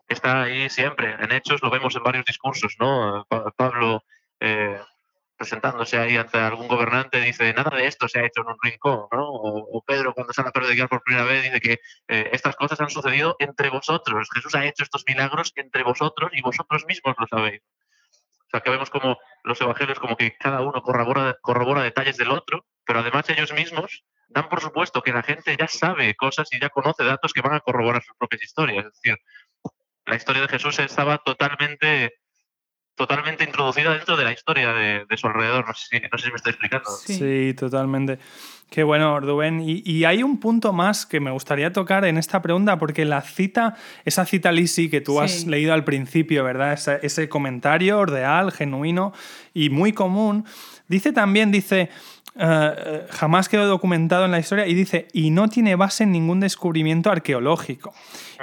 está 0.09 0.43
ahí 0.43 0.69
siempre. 0.71 1.17
En 1.21 1.33
hechos 1.33 1.63
lo 1.63 1.71
vemos 1.71 1.95
en 1.97 2.03
varios 2.03 2.25
discursos, 2.25 2.77
¿no? 2.79 3.27
Pablo 3.57 4.05
eh, 4.41 4.81
presentándose 5.37 5.99
ahí 5.99 6.17
ante 6.17 6.39
algún 6.39 6.69
gobernante 6.69 7.21
dice, 7.21 7.53
nada 7.53 7.77
de 7.77 7.87
esto 7.87 8.07
se 8.07 8.21
ha 8.21 8.27
hecho 8.27 8.43
en 8.43 8.49
un 8.49 8.59
rincón, 8.63 9.09
¿no? 9.11 9.29
O, 9.29 9.83
Pedro 9.85 10.15
cuando 10.15 10.33
sale 10.33 10.51
a 10.51 10.53
predicar 10.53 10.89
por 10.89 11.03
primera 11.03 11.27
vez 11.27 11.43
dice 11.43 11.61
que 11.61 11.73
eh, 12.09 12.31
estas 12.33 12.55
cosas 12.55 12.81
han 12.81 12.91
sucedido 12.91 13.35
entre 13.41 13.69
vosotros. 13.71 14.29
Jesús 14.33 14.55
ha 14.55 14.65
hecho 14.67 14.85
estos 14.85 15.03
milagros 15.07 15.53
entre 15.57 15.83
vosotros 15.83 16.31
y 16.33 16.43
vosotros 16.43 16.85
mismos 16.87 17.17
lo 17.19 17.27
sabéis. 17.27 17.61
O 18.47 18.51
sea, 18.53 18.61
que 18.61 18.71
vemos 18.71 18.91
como 18.91 19.19
los 19.43 19.61
evangelios, 19.61 19.99
como 19.99 20.17
que 20.17 20.37
cada 20.37 20.61
uno 20.61 20.81
corrobora, 20.83 21.37
corrobora 21.41 21.83
detalles 21.83 22.19
del 22.19 22.31
otro, 22.31 22.67
pero 22.85 23.01
además 23.01 23.29
ellos 23.31 23.53
mismos 23.53 24.05
dan 24.29 24.49
por 24.49 24.61
supuesto 24.61 25.03
que 25.03 25.13
la 25.13 25.23
gente 25.23 25.57
ya 25.59 25.69
sabe 25.69 26.15
cosas 26.15 26.49
y 26.53 26.61
ya 26.61 26.69
conoce 26.69 27.05
datos 27.05 27.33
que 27.33 27.43
van 27.43 27.55
a 27.55 27.61
corroborar 27.61 28.03
sus 28.03 28.17
propias 28.17 28.43
historias. 28.43 28.87
Es 28.87 28.93
decir, 28.93 29.19
la 30.07 30.17
historia 30.17 30.43
de 30.43 30.49
Jesús 30.49 30.79
estaba 30.79 31.19
totalmente 31.19 32.15
totalmente 32.95 33.45
introducida 33.45 33.93
dentro 33.93 34.17
de 34.17 34.25
la 34.25 34.33
historia 34.33 34.73
de, 34.73 35.17
su 35.17 35.27
alrededor. 35.27 35.67
No 35.67 35.75
sé, 35.75 35.87
si, 35.91 36.01
no 36.01 36.19
sé, 36.19 36.25
si, 36.25 36.31
me 36.31 36.37
estoy 36.37 36.51
explicando. 36.51 36.91
Sí, 36.91 37.55
totalmente. 37.59 38.19
Qué 38.71 38.83
bueno, 38.85 39.21
Rubén. 39.21 39.63
Y, 39.65 40.05
hay 40.05 40.23
un 40.23 40.41
punto 40.41 40.73
más 40.73 41.05
que 41.05 41.21
me 41.21 41.31
gustaría 41.31 41.73
tocar 41.73 42.05
en 42.05 42.17
esta 42.17 42.41
pregunta, 42.41 42.79
porque 42.79 43.05
la 43.05 43.21
cita, 43.21 43.77
esa 44.05 44.25
cita 44.25 44.51
Lisi 44.51 44.89
que 44.89 45.01
tú 45.01 45.21
has 45.21 45.47
leído 45.47 45.75
al 45.75 45.85
principio, 45.85 46.43
¿verdad? 46.45 46.73
Ese, 46.73 46.99
ese, 47.03 47.29
comentario 47.29 48.07
real, 48.07 48.51
genuino 48.51 49.13
y 49.53 49.69
muy 49.69 49.93
común, 49.93 50.47
dice 50.89 51.13
también, 51.13 51.53
dice, 51.53 51.91
eh, 52.35 53.07
jamás 53.11 53.49
quedó 53.49 53.67
documentado 53.67 54.25
en 54.25 54.31
la 54.31 54.39
historia 54.39 54.67
y 54.67 54.75
dice, 54.75 55.09
y 55.13 55.31
no 55.31 55.49
tiene 55.49 55.77
base 55.77 56.05
en 56.05 56.13
ningún 56.13 56.41
descubrimiento 56.41 57.11
arqueológico. 57.11 57.93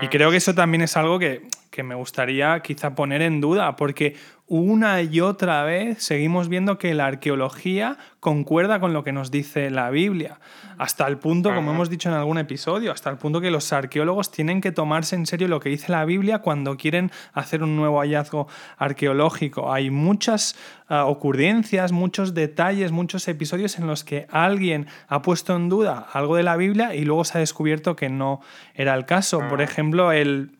Y 0.01 0.05
ah. 0.05 0.09
creo 0.11 0.29
que 0.29 0.37
eso 0.37 0.53
también 0.53 0.81
es 0.83 0.95
algo 0.95 1.17
que, 1.17 1.47
que 1.69 1.83
me 1.83 1.95
gustaría 1.95 2.59
quizá 2.61 2.95
poner 2.95 3.21
en 3.21 3.41
duda, 3.41 3.75
porque 3.75 4.15
una 4.49 5.03
y 5.03 5.21
otra 5.21 5.63
vez 5.63 6.03
seguimos 6.03 6.49
viendo 6.49 6.79
que 6.79 6.95
la 6.95 7.05
arqueología 7.05 7.97
concuerda 8.19 8.79
con 8.79 8.93
lo 8.93 9.03
que 9.03 9.11
nos 9.11 9.29
dice 9.29 9.69
la 9.69 9.91
Biblia, 9.91 10.39
hasta 10.79 11.05
el 11.07 11.19
punto, 11.19 11.53
como 11.53 11.71
hemos 11.71 11.91
dicho 11.91 12.09
en 12.09 12.15
algún 12.15 12.39
episodio, 12.39 12.91
hasta 12.91 13.11
el 13.11 13.17
punto 13.17 13.41
que 13.41 13.51
los 13.51 13.71
arqueólogos 13.71 14.31
tienen 14.31 14.59
que 14.59 14.71
tomarse 14.71 15.15
en 15.15 15.27
serio 15.27 15.47
lo 15.47 15.59
que 15.59 15.69
dice 15.69 15.91
la 15.91 16.03
Biblia 16.03 16.39
cuando 16.39 16.77
quieren 16.77 17.11
hacer 17.33 17.61
un 17.61 17.75
nuevo 17.75 17.99
hallazgo 17.99 18.47
arqueológico. 18.77 19.71
Hay 19.71 19.91
muchas 19.91 20.55
ah, 20.87 21.05
ocurrencias, 21.05 21.91
muchos 21.91 22.33
detalles, 22.33 22.91
muchos 22.91 23.27
episodios 23.27 23.77
en 23.77 23.85
los 23.85 24.03
que 24.03 24.25
alguien 24.31 24.87
ha 25.07 25.21
puesto 25.21 25.55
en 25.55 25.69
duda 25.69 26.07
algo 26.11 26.35
de 26.35 26.43
la 26.43 26.57
Biblia 26.57 26.95
y 26.95 27.05
luego 27.05 27.23
se 27.23 27.37
ha 27.37 27.41
descubierto 27.41 27.95
que 27.95 28.09
no 28.09 28.41
era 28.73 28.95
el 28.95 29.05
caso. 29.05 29.41
Por 29.47 29.61
ejemplo, 29.61 30.11
el 30.11 30.58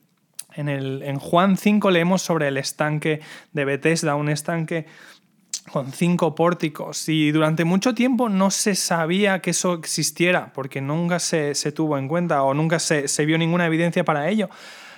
en, 0.53 0.69
el, 0.69 1.03
en 1.03 1.19
Juan 1.19 1.57
5 1.57 1.91
leemos 1.91 2.21
sobre 2.21 2.47
el 2.47 2.57
estanque 2.57 3.21
de 3.53 3.65
Bethesda, 3.65 4.15
un 4.15 4.29
estanque 4.29 4.85
con 5.69 5.91
cinco 5.91 6.35
pórticos 6.35 7.07
y 7.09 7.31
durante 7.31 7.63
mucho 7.63 7.93
tiempo 7.93 8.27
no 8.27 8.51
se 8.51 8.75
sabía 8.75 9.39
que 9.39 9.51
eso 9.51 9.73
existiera 9.73 10.51
porque 10.53 10.81
nunca 10.81 11.19
se, 11.19 11.53
tuvo 11.73 11.97
en 11.97 12.07
cuenta 12.07 12.43
o 12.43 12.53
nunca 12.53 12.79
se, 12.79 13.07
se, 13.07 13.25
vio 13.25 13.37
ninguna 13.37 13.67
evidencia 13.67 14.03
para 14.03 14.29
ello. 14.29 14.49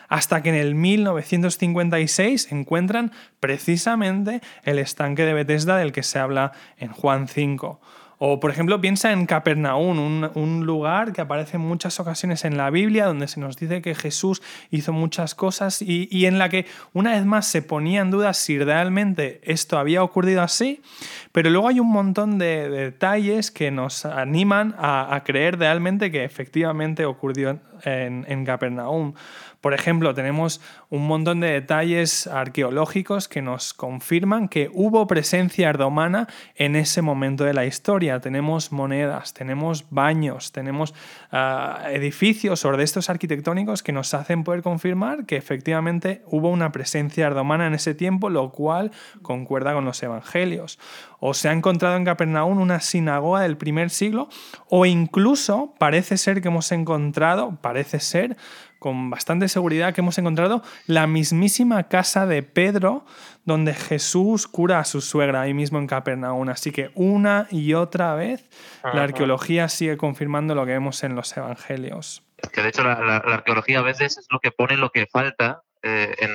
Hasta 0.08 0.44
que 0.44 0.50
en 0.50 0.56
el 0.56 0.76
1956 0.76 2.52
encuentran 2.52 3.14
precisamente 3.40 4.42
el 4.64 4.80
estanque 4.80 5.24
de 5.24 5.34
Bethesda 5.34 5.78
del 5.78 5.94
que 5.94 6.04
se 6.04 6.20
habla 6.20 6.52
en 6.78 6.92
Juan 6.92 7.28
5. 7.28 7.80
O, 8.24 8.40
por 8.40 8.52
ejemplo, 8.52 8.80
piensa 8.80 9.12
en 9.12 9.26
Capernaum, 9.26 10.30
un, 10.36 10.64
lugar 10.64 11.12
que 11.12 11.22
aparece 11.22 11.58
en 11.58 11.64
muchas 11.64 12.00
ocasiones 12.00 12.46
en 12.46 12.56
la 12.56 12.70
Biblia, 12.70 13.08
donde 13.08 13.28
se 13.28 13.40
nos 13.40 13.58
dice 13.58 13.82
que 13.82 13.96
Jesús 13.96 14.44
hizo 14.70 14.94
muchas 14.94 15.34
cosas 15.34 15.82
y, 15.82 16.28
en 16.28 16.38
la 16.38 16.48
que 16.48 16.68
una 16.94 17.14
vez 17.14 17.26
más 17.26 17.48
se 17.48 17.64
ponía 17.64 18.02
en 18.02 18.12
duda 18.12 18.36
si 18.36 18.60
realmente 18.60 19.42
esto 19.44 19.80
había 19.80 20.04
ocurrido 20.04 20.44
así, 20.44 20.84
pero 21.32 21.50
luego 21.50 21.68
hay 21.68 21.80
un 21.80 21.90
montón 21.90 22.38
de, 22.38 22.70
detalles 22.70 23.50
que 23.50 23.72
nos 23.72 24.06
animan 24.06 24.76
a, 24.78 25.20
creer 25.26 25.58
realmente 25.58 26.12
que 26.12 26.24
efectivamente 26.24 27.06
ocurrió 27.06 27.60
en, 27.84 28.46
Capernaum. 28.46 29.14
Por 29.62 29.74
ejemplo, 29.74 30.14
tenemos 30.14 30.60
un 30.90 31.06
montón 31.08 31.40
de 31.40 31.52
detalles 31.52 32.26
arqueológicos 32.28 33.28
que 33.28 33.42
nos 33.42 33.74
confirman 33.74 34.48
que 34.48 34.70
hubo 34.74 35.06
presencia 35.06 35.72
romana 35.72 36.28
en 36.56 36.76
ese 36.76 37.02
momento 37.02 37.44
de 37.44 37.54
la 37.54 37.66
historia. 37.66 38.20
Tenemos 38.20 38.72
monedas, 38.72 39.34
tenemos 39.34 39.86
baños, 39.90 40.52
tenemos 40.52 40.96
ah, 41.32 41.84
edificios 41.92 42.66
o 42.66 42.72
restos 42.72 43.10
arquitectónicos 43.10 43.84
que 43.84 43.92
nos 43.92 44.14
hacen 44.14 44.44
poder 44.44 44.64
confirmar 44.64 45.26
que 45.26 45.38
efectivamente 45.38 46.24
hubo 46.26 46.50
una 46.50 46.72
presencia 46.72 47.30
romana 47.30 47.68
en 47.68 47.74
ese 47.74 47.94
tiempo, 47.94 48.30
lo 48.30 48.52
cual 48.52 48.92
concuerda 49.22 49.74
con 49.74 49.86
los 49.86 50.02
evangelios. 50.02 50.80
O 51.22 51.34
se 51.34 51.48
ha 51.48 51.54
encontrado 51.54 51.96
en 51.96 52.04
Capernaum 52.04 52.60
una 52.60 52.82
sinagoga 52.82 53.42
del 53.42 53.56
primer 53.56 53.92
siglo, 53.92 54.28
o 54.68 54.86
incluso 54.86 55.74
parece 55.80 56.18
ser 56.18 56.42
que 56.42 56.50
hemos 56.50 56.72
encontrado, 56.74 57.58
parece 57.62 58.02
ser 58.02 58.36
con 58.80 59.12
bastante 59.12 59.48
seguridad 59.48 59.94
que 59.94 60.02
hemos 60.02 60.18
encontrado 60.18 60.64
la 60.88 61.06
mismísima 61.06 61.84
casa 61.84 62.26
de 62.26 62.42
Pedro 62.42 63.06
donde 63.46 63.76
Jesús 63.76 64.48
cura 64.48 64.80
a 64.80 64.86
su 64.86 65.02
suegra 65.02 65.42
ahí 65.42 65.54
mismo 65.54 65.78
en 65.78 65.86
Capernaum. 65.86 66.50
Así 66.50 66.72
que 66.72 66.90
una 66.96 67.48
y 67.52 67.76
otra 67.76 68.16
vez 68.16 68.50
la 68.84 69.04
arqueología 69.04 69.70
sigue 69.70 69.98
confirmando 69.98 70.56
lo 70.56 70.66
que 70.66 70.72
vemos 70.72 71.04
en 71.04 71.16
los 71.16 71.38
evangelios. 71.38 72.24
Que 72.52 72.64
de 72.64 72.70
hecho 72.70 72.84
la, 72.84 73.18
arqueología 73.18 73.80
a 73.80 73.84
veces 73.84 74.18
es 74.18 74.28
lo 74.32 74.40
que 74.40 74.50
pone 74.50 74.76
lo 74.78 74.90
que 74.92 75.06
falta 75.06 75.62
eh, 75.84 76.16
en, 76.18 76.32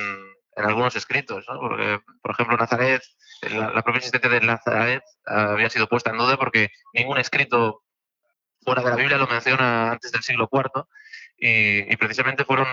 algunos 0.55 0.95
escritos. 0.95 1.45
Porque, 1.47 2.01
por 2.23 2.31
ejemplo, 2.31 2.57
Nazaret, 2.57 3.03
la, 3.43 3.71
la 3.71 3.83
propia 3.83 3.99
existencia 3.99 4.31
de 4.31 4.41
Nazaret 4.41 5.03
había 5.25 5.71
sido 5.71 5.89
puesta 5.89 6.11
en 6.11 6.19
duda 6.19 6.37
porque 6.37 6.71
ningún 6.93 7.19
escrito 7.19 7.83
fuera 8.67 8.83
de 8.83 8.91
la 8.91 8.97
Biblia 8.97 9.17
lo 9.17 9.29
menciona 9.29 9.93
antes 9.93 10.13
del 10.13 10.23
siglo 10.23 10.49
IV 10.53 10.85
y, 11.39 11.97
precisamente 11.97 12.45
fueron 12.45 12.67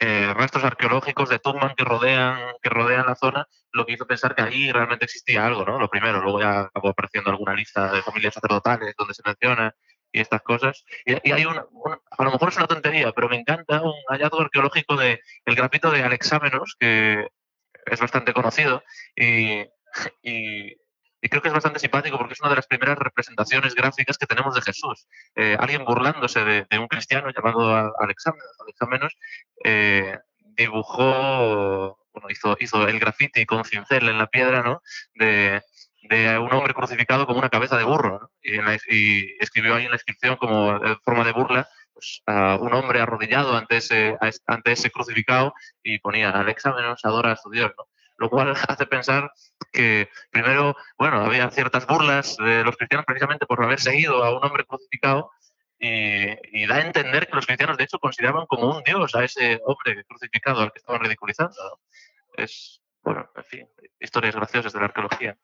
eh, 0.00 0.32
restos 0.34 0.64
arqueológicos 0.64 1.28
de 1.28 1.38
Tumbang 1.38 1.74
que 1.74 1.84
rodean, 1.84 2.54
que 2.62 2.70
rodean 2.70 3.06
la 3.06 3.14
zona, 3.14 3.46
lo 3.72 3.84
que 3.84 3.92
hizo 3.92 4.06
pensar 4.06 4.34
que 4.34 4.42
allí 4.42 4.72
realmente 4.72 5.04
existía 5.04 5.46
algo, 5.46 5.64
¿no? 5.64 5.78
Lo 5.78 5.88
primero, 5.88 6.22
luego 6.22 6.40
ya 6.40 6.60
acabó 6.60 6.88
apareciendo 6.88 7.30
alguna 7.30 7.54
lista 7.54 7.92
de 7.92 8.02
familias 8.02 8.34
sacerdotales 8.34 8.94
donde 8.96 9.14
se 9.14 9.22
menciona 9.24 9.74
y 10.10 10.20
estas 10.20 10.42
cosas. 10.42 10.84
Y, 11.04 11.30
hay 11.30 11.44
un, 11.44 11.58
a 11.58 12.24
lo 12.24 12.30
mejor 12.30 12.48
es 12.48 12.56
una 12.56 12.66
tontería, 12.66 13.12
pero 13.12 13.28
me 13.28 13.36
encanta 13.36 13.82
un 13.82 13.94
hallazgo 14.08 14.40
arqueológico 14.40 14.96
de 14.96 15.20
el 15.44 15.54
grafito 15.54 15.90
de 15.90 16.02
Alexámenos, 16.02 16.76
que 16.78 17.28
es 17.86 18.00
bastante 18.00 18.32
conocido, 18.32 18.82
y, 19.16 19.64
y 21.24 21.28
creo 21.28 21.40
que 21.40 21.48
es 21.48 21.54
bastante 21.54 21.78
simpático 21.78 22.18
porque 22.18 22.34
es 22.34 22.40
una 22.40 22.50
de 22.50 22.56
las 22.56 22.66
primeras 22.66 22.98
representaciones 22.98 23.76
gráficas 23.76 24.18
que 24.18 24.26
tenemos 24.26 24.56
de 24.56 24.60
Jesús. 24.60 25.06
Eh, 25.36 25.56
alguien 25.58 25.84
burlándose 25.84 26.44
de, 26.44 26.78
un 26.78 26.88
cristiano 26.88 27.30
llamado 27.30 27.94
Alexámenos, 28.00 29.16
eh, 29.64 30.18
dibujó, 30.56 31.96
bueno, 32.12 32.28
hizo, 32.28 32.56
hizo 32.58 32.88
el 32.88 32.98
grafiti 32.98 33.46
con 33.46 33.64
cincel 33.64 34.08
en 34.08 34.18
la 34.18 34.26
piedra, 34.26 34.62
¿no? 34.62 34.82
De, 35.14 35.62
un 36.40 36.52
hombre 36.52 36.74
crucificado 36.74 37.26
como 37.26 37.38
una 37.38 37.48
cabeza 37.48 37.78
de 37.78 37.84
burro, 37.84 38.32
y, 38.42 39.40
escribió 39.40 39.76
ahí 39.76 39.84
en 39.84 39.90
la 39.90 39.96
inscripción 39.96 40.36
como 40.36 40.84
en 40.84 40.98
forma 41.04 41.24
de 41.24 41.32
burla 41.32 41.68
pues, 41.92 42.22
a 42.26 42.56
un 42.60 42.72
hombre 42.74 43.00
arrodillado 43.00 43.56
ante 43.56 43.78
ese, 43.78 44.16
ante 44.46 44.72
ese 44.72 44.90
crucificado 44.90 45.54
y 45.82 45.98
ponía 45.98 46.30
Alexámenos 46.30 47.04
adora 47.04 47.32
a 47.32 47.36
su 47.36 47.50
Dios, 47.50 47.72
¿no? 47.76 47.86
lo 48.22 48.30
cual 48.30 48.54
hace 48.68 48.86
pensar 48.86 49.32
que 49.72 50.08
primero, 50.30 50.76
bueno, 50.96 51.22
había 51.22 51.50
ciertas 51.50 51.86
burlas 51.86 52.36
de 52.36 52.64
los 52.64 52.76
cristianos 52.76 53.04
precisamente 53.04 53.46
por 53.46 53.62
haber 53.62 53.80
seguido 53.80 54.24
a 54.24 54.36
un 54.36 54.44
hombre 54.44 54.64
crucificado 54.64 55.30
y, 55.78 56.66
da 56.66 56.76
a 56.76 56.80
entender 56.80 57.26
que 57.26 57.34
los 57.34 57.46
cristianos 57.46 57.76
de 57.76 57.84
hecho 57.84 57.98
consideraban 57.98 58.46
como 58.46 58.76
un 58.76 58.84
dios 58.84 59.14
a 59.16 59.24
ese 59.24 59.60
hombre 59.64 60.04
crucificado 60.04 60.60
al 60.60 60.72
que 60.72 60.78
estaban 60.78 61.02
ridiculizando. 61.02 61.80
Es, 62.36 62.80
bueno, 63.02 63.28
en 63.34 63.44
fin, 63.44 63.68
historias 63.98 64.36
graciosas 64.36 64.72
de 64.72 64.78
la 64.78 64.84
arqueología. 64.84 65.36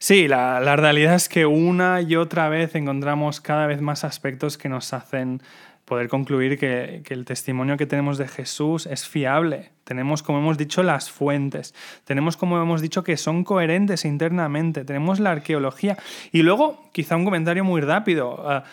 Sí, 0.00 0.26
la, 0.26 0.60
la, 0.60 0.76
realidad 0.76 1.14
es 1.14 1.28
que 1.28 1.46
una 1.46 2.00
y 2.00 2.16
otra 2.16 2.48
vez 2.48 2.74
encontramos 2.74 3.40
cada 3.40 3.66
vez 3.66 3.80
más 3.80 4.04
aspectos 4.04 4.58
que 4.58 4.68
nos 4.68 4.92
hacen 4.92 5.42
poder 5.88 6.08
concluir 6.08 6.58
que, 6.58 7.02
el 7.08 7.24
testimonio 7.24 7.76
que 7.76 7.86
tenemos 7.86 8.18
de 8.18 8.28
Jesús 8.28 8.86
es 8.86 9.08
fiable. 9.08 9.70
Tenemos, 9.84 10.22
como 10.22 10.38
hemos 10.38 10.58
dicho, 10.58 10.82
las 10.82 11.10
fuentes. 11.10 11.74
Tenemos, 12.04 12.36
como 12.36 12.60
hemos 12.60 12.82
dicho, 12.82 13.02
que 13.02 13.16
son 13.16 13.42
coherentes 13.42 14.04
internamente. 14.04 14.84
Tenemos 14.84 15.18
la 15.18 15.30
arqueología. 15.30 15.96
Y 16.30 16.42
luego, 16.42 16.84
quizá 16.92 17.16
un 17.16 17.24
comentario 17.24 17.64
muy 17.64 17.80
rápido. 17.80 18.44
Ah, 18.46 18.64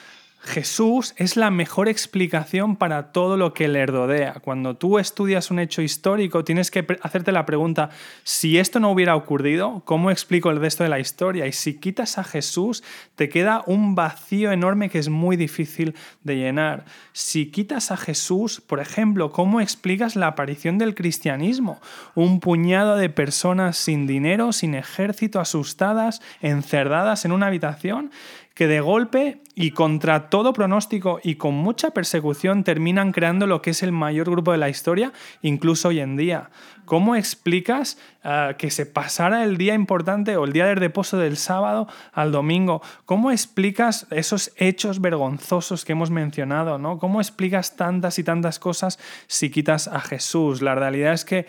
Jesús 0.46 1.16
es 1.18 1.38
la 1.38 1.50
mejor 1.50 1.90
explicación 1.90 2.76
para 2.76 3.12
todo 3.12 3.36
lo 3.36 3.54
que 3.54 3.68
le 3.68 3.86
rodea. 3.88 4.36
Cuando 4.42 4.76
tú 4.76 5.00
estudias 5.00 5.50
un 5.50 5.58
hecho 5.58 5.82
histórico, 5.82 6.44
tienes 6.44 6.70
que 6.70 6.86
hacerte 7.02 7.32
la 7.32 7.48
pregunta, 7.48 7.90
si 8.24 8.60
esto 8.60 8.80
no 8.80 8.92
hubiera 8.92 9.16
ocurrido, 9.16 9.82
¿cómo 9.86 10.12
explico 10.12 10.52
el 10.52 10.60
resto 10.60 10.84
de 10.84 10.90
la 10.90 11.00
historia? 11.00 11.48
Y 11.48 11.52
si 11.52 11.80
quitas 11.80 12.20
a 12.20 12.24
Jesús, 12.24 12.84
te 13.16 13.28
queda 13.28 13.64
un 13.66 13.96
vacío 13.96 14.52
enorme 14.52 14.90
que 14.90 15.00
es 15.00 15.10
muy 15.10 15.36
difícil 15.36 15.96
de 16.24 16.36
llenar. 16.36 16.86
Si 17.12 17.48
quitas 17.48 17.90
a 17.90 17.98
Jesús, 17.98 18.62
por 18.62 18.80
ejemplo, 18.80 19.32
¿cómo 19.32 19.62
explicas 19.62 20.16
la 20.16 20.28
aparición 20.28 20.78
del 20.78 20.94
cristianismo? 20.94 21.82
Un 22.14 22.40
puñado 22.40 22.98
de 22.98 23.10
personas 23.10 23.78
sin 23.78 24.06
dinero, 24.06 24.54
sin 24.54 24.76
ejército, 24.76 25.40
asustadas, 25.40 26.22
encerradas 26.42 27.26
en 27.26 27.32
una 27.32 27.48
habitación 27.48 28.12
que 28.56 28.68
de 28.68 28.80
golpe 28.80 29.42
y 29.54 29.72
contra 29.72 30.30
todo 30.30 30.54
pronóstico 30.54 31.20
y 31.22 31.36
con 31.36 31.54
mucha 31.54 31.92
persecución 31.92 32.64
terminan 32.64 33.12
creando 33.12 33.48
lo 33.48 33.62
que 33.62 33.72
es 33.72 33.84
el 33.84 33.92
mayor 33.92 34.30
grupo 34.30 34.54
de 34.54 34.58
la 34.58 34.70
historia, 34.70 35.12
incluso 35.42 35.90
hoy 35.90 36.00
en 36.00 36.16
día. 36.16 36.50
¿Cómo 36.86 37.18
explicas 37.18 37.98
eh, 38.24 38.56
que 38.58 38.72
se 38.72 38.86
pasara 38.86 39.44
el 39.44 39.58
día 39.58 39.74
importante 39.74 40.38
o 40.38 40.46
el 40.46 40.54
día 40.54 40.68
del 40.68 40.78
reposo 40.78 41.18
del 41.18 41.36
sábado 41.36 41.88
al 42.14 42.32
domingo? 42.32 42.82
¿Cómo 43.06 43.30
explicas 43.32 44.08
esos 44.10 44.52
hechos 44.56 45.02
vergonzosos 45.02 45.84
que 45.84 45.92
hemos 45.92 46.10
mencionado? 46.10 46.78
¿no? 46.78 46.98
¿Cómo 46.98 47.20
explicas 47.20 47.76
tantas 47.76 48.20
y 48.20 48.24
tantas 48.24 48.58
cosas 48.60 49.00
si 49.28 49.50
quitas 49.50 49.90
a 49.90 50.00
Jesús? 50.00 50.62
La 50.62 50.76
realidad 50.76 51.14
es 51.14 51.26
que 51.26 51.46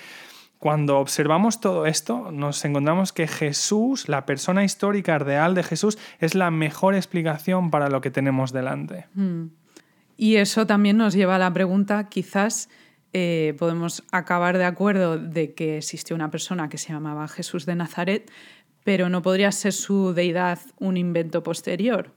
cuando 0.59 0.99
observamos 0.99 1.61
todo 1.61 1.87
esto, 1.87 2.31
nos 2.33 2.65
encontramos 2.65 3.13
que 3.13 3.29
Jesús, 3.29 4.09
la 4.09 4.25
persona 4.25 4.65
histórica 4.65 5.19
real 5.19 5.55
de 5.55 5.63
Jesús, 5.63 5.99
es 6.19 6.35
la 6.35 6.51
mejor 6.51 6.95
explicación 6.95 7.71
para 7.71 7.89
lo 7.89 8.01
que 8.01 8.11
tenemos 8.11 8.53
delante. 8.53 9.07
Mm. 9.15 9.47
Y 10.17 10.37
eso 10.37 10.67
también 10.67 10.97
nos 10.97 11.15
lleva 11.15 11.37
a 11.37 11.39
la 11.39 11.53
pregunta, 11.53 12.09
quizás 12.09 12.71
eh, 13.13 13.55
podemos 13.59 14.03
acabar 14.13 14.57
de 14.57 14.65
acuerdo 14.65 15.19
de 15.19 15.55
que 15.55 15.79
existió 15.79 16.17
una 16.17 16.31
persona 16.31 16.69
que 16.69 16.79
se 16.79 16.93
llamaba 16.93 17.29
Jesús 17.29 17.67
de 17.67 17.75
Nazaret, 17.75 18.31
pero 18.83 19.09
no 19.09 19.21
podría 19.21 19.53
ser 19.53 19.73
su 19.73 20.15
deidad 20.15 20.59
un 20.79 20.97
invento 20.97 21.43
posterior. 21.43 22.15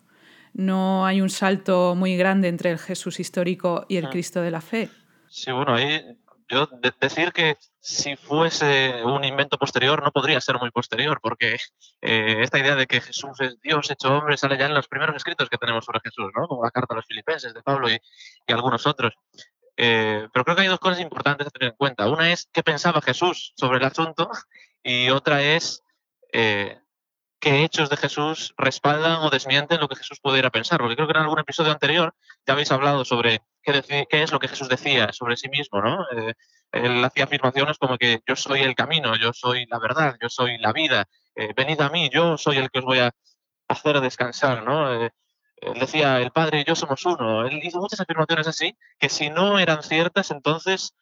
No 0.53 1.05
hay 1.05 1.21
un 1.21 1.29
salto 1.29 1.93
muy 1.95 2.15
grande 2.15 2.47
entre 2.47 2.71
el 2.71 2.79
Jesús 2.79 3.19
histórico 3.19 3.85
y 3.89 3.97
el 3.97 4.05
ah. 4.05 4.09
Cristo 4.09 4.41
de 4.41 4.51
la 4.51 4.61
fe. 4.61 4.89
Sí, 5.27 5.51
bueno, 5.51 5.75
ahí 5.75 6.01
yo 6.49 6.67
decir 6.99 7.31
que 7.31 7.57
si 7.79 8.15
fuese 8.15 9.03
un 9.03 9.23
invento 9.23 9.57
posterior 9.57 10.03
no 10.03 10.11
podría 10.11 10.41
ser 10.41 10.57
muy 10.59 10.71
posterior, 10.71 11.19
porque 11.21 11.57
eh, 12.01 12.37
esta 12.41 12.59
idea 12.59 12.75
de 12.75 12.87
que 12.87 13.01
Jesús 13.01 13.39
es 13.39 13.59
Dios 13.61 13.89
hecho 13.91 14.17
hombre 14.17 14.35
sale 14.35 14.57
ya 14.57 14.65
en 14.65 14.73
los 14.73 14.87
primeros 14.87 15.15
escritos 15.15 15.49
que 15.49 15.57
tenemos 15.57 15.85
sobre 15.85 16.01
Jesús, 16.03 16.31
¿no? 16.35 16.47
como 16.47 16.63
la 16.63 16.71
carta 16.71 16.93
a 16.93 16.97
los 16.97 17.05
filipenses 17.05 17.53
de 17.53 17.61
Pablo 17.61 17.89
y, 17.89 17.99
algunos 18.47 18.87
otros. 18.87 19.13
Eh, 19.77 20.27
pero 20.33 20.43
creo 20.43 20.55
que 20.55 20.63
hay 20.63 20.67
dos 20.67 20.79
cosas 20.79 20.99
importantes 20.99 21.47
a 21.47 21.51
tener 21.51 21.69
en 21.69 21.77
cuenta. 21.77 22.09
Una 22.09 22.31
es 22.31 22.49
qué 22.51 22.63
pensaba 22.63 23.01
Jesús 23.01 23.53
sobre 23.55 23.77
el 23.77 23.85
asunto 23.85 24.29
y 24.83 25.09
otra 25.09 25.41
es 25.41 25.83
eh, 26.33 26.79
qué 27.39 27.63
hechos 27.63 27.89
de 27.89 27.97
Jesús 27.97 28.53
respaldan 28.57 29.21
o 29.21 29.29
desmienten 29.29 29.79
lo 29.79 29.87
que 29.87 29.95
Jesús 29.95 30.19
pudiera 30.19 30.49
pensar. 30.49 30.79
Porque 30.79 30.95
creo 30.95 31.07
que 31.07 31.13
en 31.13 31.23
algún 31.23 31.39
episodio 31.39 31.71
anterior 31.71 32.13
ya 32.45 32.53
habéis 32.53 32.71
hablado 32.71 33.05
sobre 33.05 33.41
qué, 33.61 34.07
qué 34.09 34.23
es 34.23 34.31
lo 34.31 34.39
que 34.39 34.47
Jesús 34.47 34.69
decía 34.69 35.11
sobre 35.13 35.37
sí 35.37 35.49
mismo. 35.49 35.81
¿no? 35.81 36.05
Eh, 36.11 36.33
él 36.71 37.03
hacía 37.03 37.23
afirmaciones 37.23 37.77
como 37.77 37.97
que 37.97 38.21
yo 38.27 38.35
soy 38.35 38.61
el 38.61 38.75
camino, 38.75 39.15
yo 39.15 39.33
soy 39.33 39.65
la 39.67 39.79
verdad, 39.79 40.17
yo 40.21 40.29
soy 40.29 40.57
la 40.59 40.73
vida, 40.73 41.07
eh, 41.35 41.53
venid 41.55 41.81
a 41.81 41.89
mí, 41.89 42.09
yo 42.09 42.37
soy 42.37 42.57
el 42.57 42.69
que 42.69 42.79
os 42.79 42.85
voy 42.85 42.99
a 42.99 43.11
hacer 43.67 43.99
descansar. 44.01 44.63
¿no? 44.63 44.93
Eh, 44.93 45.11
él 45.57 45.79
decía, 45.79 46.19
el 46.19 46.31
Padre 46.31 46.61
y 46.61 46.63
yo 46.65 46.75
somos 46.75 47.05
uno. 47.05 47.45
Él 47.47 47.59
hizo 47.63 47.79
muchas 47.79 47.99
afirmaciones 47.99 48.47
así 48.47 48.77
que 48.97 49.09
si 49.09 49.29
no 49.29 49.59
eran 49.59 49.83
ciertas, 49.83 50.31
entonces, 50.31 50.93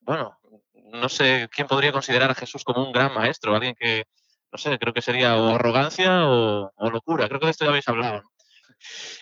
bueno, 0.00 0.38
no 0.74 1.08
sé 1.08 1.48
quién 1.52 1.66
podría 1.66 1.92
considerar 1.92 2.30
a 2.30 2.34
Jesús 2.34 2.64
como 2.64 2.84
un 2.84 2.92
gran 2.92 3.12
maestro, 3.12 3.54
alguien 3.54 3.74
que 3.78 4.04
no 4.50 4.58
sé, 4.58 4.78
creo 4.78 4.94
que 4.94 5.02
sería 5.02 5.36
o 5.36 5.54
arrogancia 5.54 6.26
o, 6.26 6.90
locura. 6.90 7.28
Creo 7.28 7.40
que 7.40 7.46
de 7.46 7.50
esto 7.52 7.64
ya 7.64 7.70
habéis 7.70 7.88
hablado. 7.88 8.22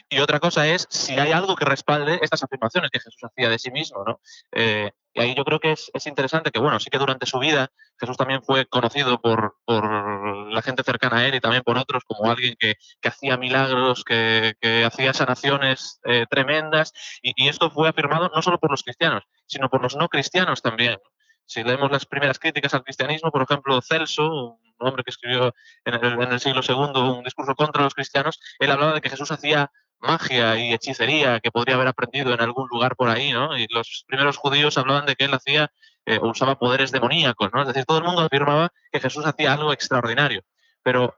Y 0.09 0.19
otra 0.19 0.39
cosa 0.39 0.67
es 0.69 0.87
si 0.91 1.15
hay 1.15 1.33
algo 1.33 1.57
que 1.57 1.65
respalde 1.65 2.19
estas 2.23 2.43
afirmaciones 2.45 2.91
que 2.91 3.01
Jesús 3.01 3.25
hacía 3.25 3.49
de 3.49 3.59
sí 3.59 3.71
mismo, 3.71 4.05
¿no? 4.05 4.21
Eh, 4.53 4.91
y 5.15 5.21
ahí 5.21 5.35
yo 5.35 5.45
creo 5.45 5.59
que 5.59 5.73
es, 5.73 5.91
interesante 6.07 6.51
que, 6.51 6.61
bueno, 6.61 6.79
sí 6.79 6.91
que 6.91 6.99
durante 6.99 7.25
su 7.25 7.39
vida 7.39 7.71
Jesús 7.99 8.19
también 8.19 8.43
fue 8.43 8.67
conocido 8.67 9.19
por, 9.21 9.57
la 9.67 10.63
gente 10.63 10.83
cercana 10.83 11.19
a 11.19 11.27
él 11.27 11.35
y 11.35 11.41
también 11.41 11.63
por 11.63 11.79
otros 11.79 12.05
como 12.05 12.31
alguien 12.31 12.55
que, 12.59 12.75
hacía 13.03 13.39
milagros, 13.39 14.05
que, 14.05 14.55
hacía 14.87 15.15
sanaciones 15.15 16.01
eh, 16.05 16.27
tremendas. 16.29 16.93
Y, 17.23 17.33
y, 17.35 17.49
esto 17.49 17.71
fue 17.71 17.89
afirmado 17.89 18.31
no 18.35 18.43
solo 18.43 18.59
por 18.59 18.71
los 18.71 18.83
cristianos, 18.83 19.25
sino 19.47 19.71
por 19.71 19.83
los 19.83 19.97
no 19.97 20.09
cristianos 20.09 20.61
también. 20.61 20.99
Si 21.47 21.63
leemos 21.63 21.91
las 21.91 22.07
primeras 22.07 22.39
críticas 22.39 22.75
al 22.75 22.83
cristianismo, 22.83 23.31
por 23.31 23.43
ejemplo, 23.43 23.81
Celso, 23.81 24.59
un 24.79 24.89
hombre 24.89 25.05
que 25.05 25.11
escribió 25.11 25.55
en 25.85 25.95
el, 25.95 26.41
siglo 26.41 26.61
II 26.67 27.01
un 27.01 27.25
discurso 27.25 27.55
contra 27.55 27.83
los 27.83 27.95
cristianos, 27.95 28.41
él 28.59 28.71
hablaba 28.71 28.95
de 28.95 29.01
que 29.01 29.11
Jesús 29.11 29.31
hacía 29.31 29.71
magia 29.99 30.59
y 30.59 30.73
hechicería 30.73 31.41
que 31.41 31.51
podría 31.51 31.77
haber 31.77 31.89
aprendido 31.89 32.35
en 32.35 32.41
algún 32.41 32.69
lugar 32.69 32.97
por 32.97 33.09
ahí, 33.09 33.33
¿no? 33.33 33.57
Y 33.57 33.67
los 33.71 34.05
primeros 34.07 34.37
judíos 34.37 34.77
hablaban 34.77 35.07
de 35.07 35.17
que 35.17 35.25
él 35.25 35.35
hacía 35.35 35.71
eh, 36.05 36.19
usaba 36.21 36.59
poderes 36.59 36.93
demoníacos, 36.93 37.51
¿no? 37.53 37.63
Es 37.63 37.69
decir, 37.69 37.85
todo 37.85 37.99
el 37.99 38.05
mundo 38.05 38.23
afirmaba 38.23 38.73
que 38.93 39.01
Jesús 39.01 39.25
hacía 39.25 39.55
algo 39.55 39.73
extraordinario. 39.73 40.43
Pero, 40.83 41.17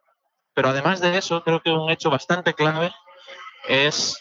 Pero 0.55 0.69
además 0.69 1.01
de 1.01 1.17
eso, 1.19 1.43
creo 1.43 1.61
que 1.61 1.71
un 1.71 1.91
hecho 1.91 2.11
bastante 2.11 2.55
clave 2.55 2.93
es 3.69 4.19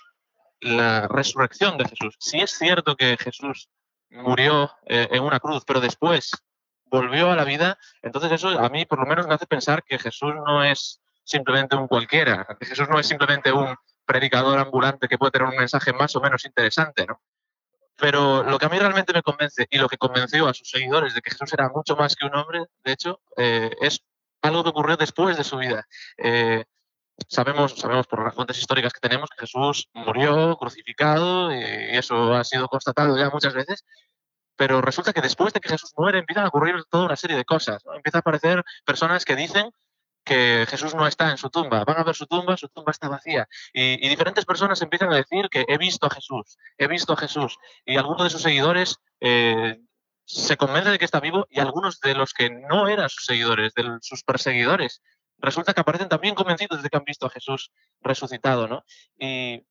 la 0.60 1.08
resurrección 1.08 1.78
de 1.78 1.86
Jesús. 1.86 2.16
Si 2.20 2.40
es 2.40 2.52
cierto 2.52 2.96
que 2.96 3.18
Jesús 3.18 3.70
murió 4.10 4.72
eh, 4.86 5.08
en 5.12 5.24
una 5.24 5.40
cruz, 5.40 5.64
pero 5.66 5.80
después 5.80 6.32
volvió 6.86 7.32
a 7.32 7.36
la 7.36 7.44
vida, 7.44 7.78
entonces 8.02 8.32
eso 8.32 8.50
a 8.60 8.70
mí 8.70 8.86
por 8.86 9.00
lo 9.00 9.06
menos 9.06 9.28
me 9.28 9.34
hace 9.34 9.46
pensar 9.46 9.84
que 9.84 10.00
Jesús 10.00 10.34
no 10.46 10.64
es 10.64 11.02
simplemente 11.24 11.76
un 11.76 11.88
cualquiera, 11.88 12.48
que 12.60 12.66
Jesús 12.66 12.88
no 12.90 13.00
es 13.00 13.08
simplemente 13.08 13.52
un 13.52 13.76
predicador 14.06 14.58
ambulante 14.58 15.08
que 15.08 15.18
puede 15.18 15.32
tener 15.32 15.50
un 15.50 15.58
mensaje 15.58 15.92
más 15.92 16.16
o 16.16 16.22
menos 16.22 16.46
interesante, 16.46 17.06
¿no? 17.06 17.22
Pero 17.98 18.44
lo 18.44 18.60
que 18.60 18.68
a 18.68 18.70
mí 18.70 18.78
realmente 18.78 19.12
me 19.12 19.24
convence 19.24 19.68
y 19.70 19.78
lo 19.80 19.90
que 19.90 19.98
convenció 19.98 20.48
a 20.48 20.54
sus 20.54 20.70
seguidores 20.70 21.16
de 21.16 21.22
que 21.22 21.32
Jesús 21.32 21.52
era 21.54 21.68
mucho 21.70 21.96
más 21.96 22.16
que 22.16 22.28
un 22.28 22.36
hombre, 22.36 22.64
de 22.84 22.92
hecho, 22.92 23.20
eh, 23.36 23.72
es 23.82 24.04
algo 24.42 24.64
que 24.64 24.70
ocurrió 24.70 24.98
después 24.98 25.36
de 25.36 25.44
su 25.44 25.58
vida. 25.58 25.88
Eh, 26.18 26.64
sabemos, 27.28 27.74
sabemos 27.76 28.08
por 28.08 28.24
las 28.24 28.36
fuentes 28.36 28.58
históricas 28.58 28.94
que 28.94 29.00
tenemos 29.00 29.30
que 29.30 29.46
Jesús 29.46 29.90
murió 29.94 30.58
crucificado 30.58 31.54
y 31.54 31.62
eso 31.98 32.34
ha 32.36 32.44
sido 32.44 32.68
constatado 32.68 33.18
ya 33.18 33.30
muchas 33.30 33.54
veces, 33.54 33.86
pero 34.56 34.82
resulta 34.82 35.14
que 35.14 35.22
después 35.22 35.54
de 35.54 35.60
que 35.60 35.70
Jesús 35.70 35.94
muere 35.98 36.20
empiezan 36.20 36.46
a 36.46 36.48
ocurrir 36.50 36.76
toda 36.90 37.06
una 37.06 37.16
serie 37.16 37.38
de 37.38 37.46
cosas. 37.46 37.84
¿no? 37.86 37.94
Empieza 37.94 38.20
a 38.20 38.22
aparecer 38.22 38.64
personas 38.86 39.24
que 39.24 39.36
dicen 39.36 39.72
que 40.28 40.66
Jesús 40.68 40.94
no 40.94 41.08
está 41.08 41.32
en 41.32 41.38
su 41.38 41.50
tumba. 41.50 41.86
Van 41.86 41.98
a 41.98 42.04
ver 42.04 42.16
su 42.16 42.28
tumba, 42.28 42.58
su 42.58 42.68
tumba 42.68 42.92
está 42.92 43.08
vacía. 43.08 43.48
Y, 43.74 44.08
diferentes 44.10 44.46
personas 44.46 44.82
empiezan 44.82 45.12
a 45.14 45.16
decir 45.16 45.48
que 45.50 45.66
he 45.68 45.78
visto 45.78 46.06
a 46.06 46.10
Jesús, 46.10 46.58
he 46.78 46.88
visto 46.88 47.14
a 47.14 47.18
Jesús. 47.18 47.58
Y 47.86 47.96
algunos 47.96 48.24
de 48.24 48.30
sus 48.30 48.42
seguidores 48.42 48.98
eh, 49.22 49.80
se 50.26 50.58
convencen 50.58 50.92
de 50.92 51.00
que 51.00 51.06
está 51.06 51.22
vivo 51.22 51.48
y 51.50 51.62
algunos 51.62 52.02
de 52.02 52.14
los 52.14 52.34
que 52.34 52.50
no 52.50 52.90
eran 52.90 53.10
sus 53.10 53.26
seguidores, 53.26 53.74
de 53.74 53.98
sus 54.02 54.24
perseguidores, 54.24 55.02
resulta 55.40 55.74
que 55.74 55.82
aparecen 55.82 56.10
también 56.10 56.36
convencidos 56.36 56.82
de 56.82 56.90
que 56.90 56.98
han 56.98 57.04
visto 57.04 57.26
a 57.26 57.30
Jesús 57.30 57.72
resucitado. 58.02 58.68
¿no? 58.68 58.84
Y 59.20 59.64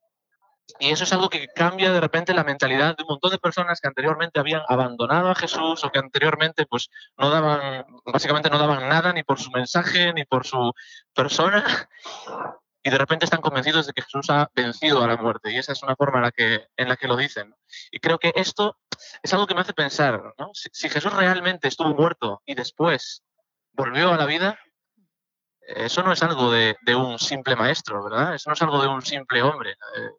y 0.79 0.91
eso 0.91 1.05
es 1.05 1.13
algo 1.13 1.29
que 1.29 1.49
cambia 1.49 1.93
de 1.93 2.01
repente 2.01 2.35
la 2.35 2.45
mentalidad 2.45 2.97
de 2.97 3.05
un 3.05 3.11
montón 3.11 3.31
de 3.31 3.39
personas 3.39 3.81
que 3.81 3.89
anteriormente 3.89 4.41
habían 4.41 4.63
abandonado 4.69 5.31
a 5.31 5.35
Jesús 5.35 5.85
o 5.85 5.91
que 5.91 5.99
anteriormente 5.99 6.67
pues 6.67 6.91
no 7.17 7.31
daban, 7.31 7.87
básicamente 8.05 8.51
no 8.51 8.59
daban 8.59 8.89
nada 8.89 9.13
ni 9.13 9.23
por 9.23 9.39
su 9.39 9.51
mensaje 9.51 10.13
ni 10.13 10.25
por 10.25 10.45
su 10.45 10.73
persona 11.15 11.65
y 12.83 12.91
de 12.91 12.99
repente 12.99 13.25
están 13.25 13.41
convencidos 13.41 13.87
de 13.87 13.93
que 13.93 14.03
Jesús 14.03 14.29
ha 14.31 14.51
vencido 14.55 15.03
a 15.03 15.07
la 15.07 15.17
muerte 15.17 15.53
y 15.53 15.57
esa 15.57 15.73
es 15.73 15.83
una 15.83 15.97
forma 15.97 16.19
en 16.19 16.25
la 16.25 16.33
que, 16.33 16.67
en 16.77 16.89
la 16.89 16.97
que 16.97 17.09
lo 17.09 17.17
dicen. 17.17 17.55
Y 17.91 17.99
creo 17.99 18.19
que 18.19 18.33
esto 18.35 18.77
es 19.23 19.33
algo 19.33 19.47
que 19.47 19.55
me 19.55 19.61
hace 19.61 19.73
pensar, 19.73 20.35
¿no? 20.39 20.51
si, 20.53 20.89
Jesús 20.89 21.13
realmente 21.13 21.69
estuvo 21.69 21.95
muerto 21.95 22.43
y 22.45 22.55
después 22.55 23.23
volvió 23.73 24.13
a 24.13 24.17
la 24.17 24.27
vida, 24.27 24.59
eso 25.67 26.03
no 26.03 26.13
es 26.13 26.23
algo 26.23 26.51
de, 26.51 26.77
un 26.95 27.19
simple 27.19 27.57
maestro, 27.57 28.03
¿verdad? 28.05 28.35
Eso 28.35 28.51
no 28.51 28.55
es 28.55 28.63
algo 28.63 28.81
de 28.81 28.89
un 28.89 29.03
simple 29.03 29.43
hombre. 29.43 29.73
Eh, 29.73 30.11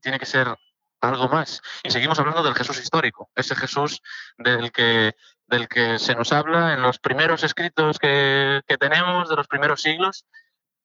tiene 0.00 0.18
que 0.18 0.26
ser 0.26 0.54
algo 1.00 1.28
más. 1.28 1.62
Y 1.82 1.90
seguimos 1.90 2.18
hablando 2.18 2.42
del 2.42 2.54
Jesús 2.54 2.78
histórico, 2.78 3.30
ese 3.34 3.54
Jesús 3.56 4.02
del 4.36 4.70
que, 4.72 5.14
del 5.46 5.68
que 5.68 5.98
se 5.98 6.14
nos 6.14 6.32
habla 6.32 6.74
en 6.74 6.82
los 6.82 6.98
primeros 6.98 7.42
escritos 7.42 7.98
que, 7.98 8.60
que 8.66 8.78
tenemos 8.78 9.28
de 9.28 9.36
los 9.36 9.48
primeros 9.48 9.82
siglos. 9.82 10.26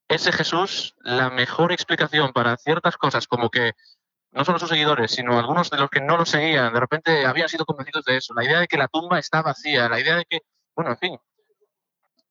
Ese 0.08 0.32
Jesús, 0.32 0.95
la 0.99 1.30
mejor 1.30 1.71
explicación 1.71 2.32
para 2.32 2.58
ciertas 2.58 2.95
cosas, 2.95 3.28
como 3.28 3.49
que 3.49 3.73
no 4.36 4.43
solo 4.43 4.60
sus 4.60 4.69
seguidores, 4.69 5.12
sino 5.12 5.39
algunos 5.39 5.69
de 5.69 5.78
los 5.78 5.89
que 5.89 6.01
no 6.01 6.17
lo 6.17 6.25
seguían, 6.25 6.73
de 6.73 6.80
repente 6.80 7.25
habían 7.25 7.49
sido 7.49 7.65
convencidos 7.65 8.04
de 8.06 8.17
eso. 8.17 8.34
La 8.34 8.43
idea 8.43 8.60
de 8.60 8.67
que 8.67 8.78
la 8.78 8.89
tumba 8.89 9.17
está 9.17 9.41
vacía, 9.41 9.88
la 9.88 9.99
idea 9.99 10.17
de 10.17 10.25
que, 10.25 10.41
bueno, 10.75 10.91
en 10.91 10.97
fin, 10.97 11.19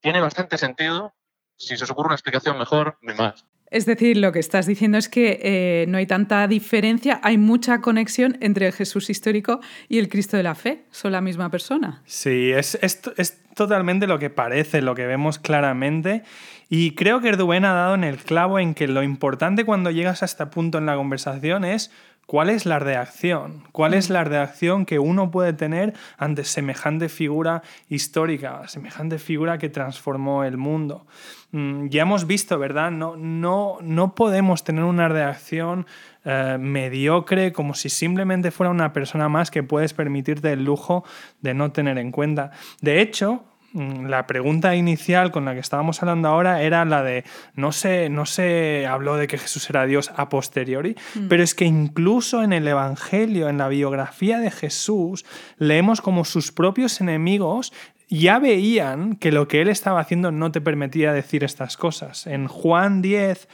tiene 0.01 0.21
bastante 0.21 0.59
sentido. 0.59 1.15
Si 1.57 1.77
se 1.77 1.85
os 1.85 1.91
ocurre 1.91 2.09
una 2.09 2.15
explicación 2.17 2.59
mejor, 2.59 2.99
ni 3.03 3.15
más. 3.15 3.45
Es 3.71 3.87
decir, 3.87 4.17
lo 4.19 4.31
que 4.31 4.39
estás 4.39 4.67
diciendo 4.67 4.99
es 4.99 5.09
que 5.09 5.41
eh, 5.43 5.87
no 5.89 5.99
hay 5.99 6.07
tanta 6.07 6.47
diferencia, 6.47 7.19
hay 7.25 7.39
mucha 7.39 7.81
conexión 7.81 8.39
entre 8.41 8.69
el 8.69 8.73
Jesús 8.73 9.11
histórico 9.11 9.61
y 9.89 9.99
el 9.99 10.09
Cristo 10.09 10.37
de 10.37 10.45
la 10.45 10.55
fe. 10.55 10.85
Son 10.93 11.11
la 11.11 11.21
misma 11.21 11.51
persona. 11.51 12.03
Sí, 12.05 12.53
es, 12.53 12.79
es, 12.83 13.01
es 13.17 13.43
totalmente 13.55 14.07
lo 14.07 14.21
que 14.21 14.31
parece, 14.31 14.81
lo 14.81 14.95
que 14.95 15.07
vemos 15.07 15.41
claramente. 15.41 16.23
Y 16.69 16.93
creo 16.95 17.21
que 17.21 17.31
Erdubén 17.31 17.65
ha 17.65 17.73
dado 17.73 17.95
en 17.95 18.05
el 18.05 18.19
clavo 18.19 18.59
en 18.59 18.75
que 18.75 18.87
lo 18.87 19.03
importante 19.03 19.65
cuando 19.65 19.91
llegas 19.91 20.23
a 20.23 20.27
este 20.27 20.47
punto 20.47 20.79
en 20.79 20.87
la 20.87 20.95
conversación 20.95 21.65
es 21.65 21.91
¿Cuál 22.27 22.51
es 22.51 22.65
la 22.65 22.79
reacción? 22.79 23.65
¿Cuál 23.73 23.95
es 23.95 24.09
la 24.09 24.25
reacción 24.25 24.87
que 24.87 24.99
uno 24.99 25.31
puede 25.31 25.53
tener 25.53 25.95
ante 26.17 26.45
semejante 26.45 27.09
figura 27.09 27.63
histórica, 27.89 28.67
semejante 28.69 29.19
figura 29.19 29.59
que 29.59 29.69
transformó 29.69 30.45
el 30.45 30.57
mundo? 30.57 31.07
Mm, 31.53 31.89
ya 31.89 32.03
hemos 32.03 32.27
visto, 32.27 32.59
¿verdad? 32.59 32.91
No, 32.91 33.17
no, 33.17 33.79
no 33.83 34.15
podemos 34.15 34.65
tener 34.65 34.85
una 34.85 35.09
reacción 35.09 35.87
eh, 36.25 36.57
mediocre 36.59 37.53
como 37.53 37.75
si 37.75 37.91
simplemente 37.91 38.51
fuera 38.51 38.71
una 38.71 38.93
persona 38.93 39.29
más 39.29 39.51
que 39.51 39.63
puedes 39.63 39.93
permitirte 39.93 40.53
el 40.53 40.65
lujo 40.65 41.05
de 41.43 41.53
no 41.53 41.73
tener 41.73 41.99
en 41.99 42.11
cuenta. 42.11 42.53
De 42.81 43.01
hecho, 43.03 43.45
Mm, 43.45 43.54
la 43.75 44.27
pregunta 44.27 44.77
inicial 44.77 45.33
con 45.33 45.45
la 45.45 45.55
que 45.55 45.61
estábamos 45.61 46.01
hablando 46.01 46.29
ahora 46.29 46.63
era 46.63 46.85
la 46.85 47.03
de 47.03 47.25
no 47.55 47.73
se, 47.73 48.09
no 48.09 48.25
se 48.25 48.87
habló 48.87 49.17
de 49.17 49.27
que 49.27 49.37
Jesús 49.37 49.69
era 49.69 49.85
Dios 49.85 50.13
a 50.17 50.29
posteriori, 50.29 50.97
mm. 51.15 51.29
pero 51.29 51.43
es 51.43 51.55
que 51.55 51.65
incluso 51.65 52.43
en 52.43 52.53
el 52.53 52.69
Evangelio, 52.69 53.49
en 53.49 53.59
la 53.59 53.69
biografía 53.69 54.39
de 54.39 54.53
Jesús, 54.53 55.25
leemos 55.59 56.01
como 56.01 56.25
sus 56.25 56.53
propios 56.53 57.01
enemigos 57.01 57.73
ya 58.09 58.39
veían 58.39 59.17
que 59.17 59.33
lo 59.33 59.49
que 59.49 59.61
él 59.61 59.69
estaba 59.69 60.01
haciendo 60.01 60.31
no 60.31 60.53
te 60.53 60.61
permitía 60.61 61.13
decir 61.13 61.43
estas 61.43 61.77
cosas. 61.77 62.27
En 62.27 62.47
Juan 62.47 63.03
10 63.03 63.49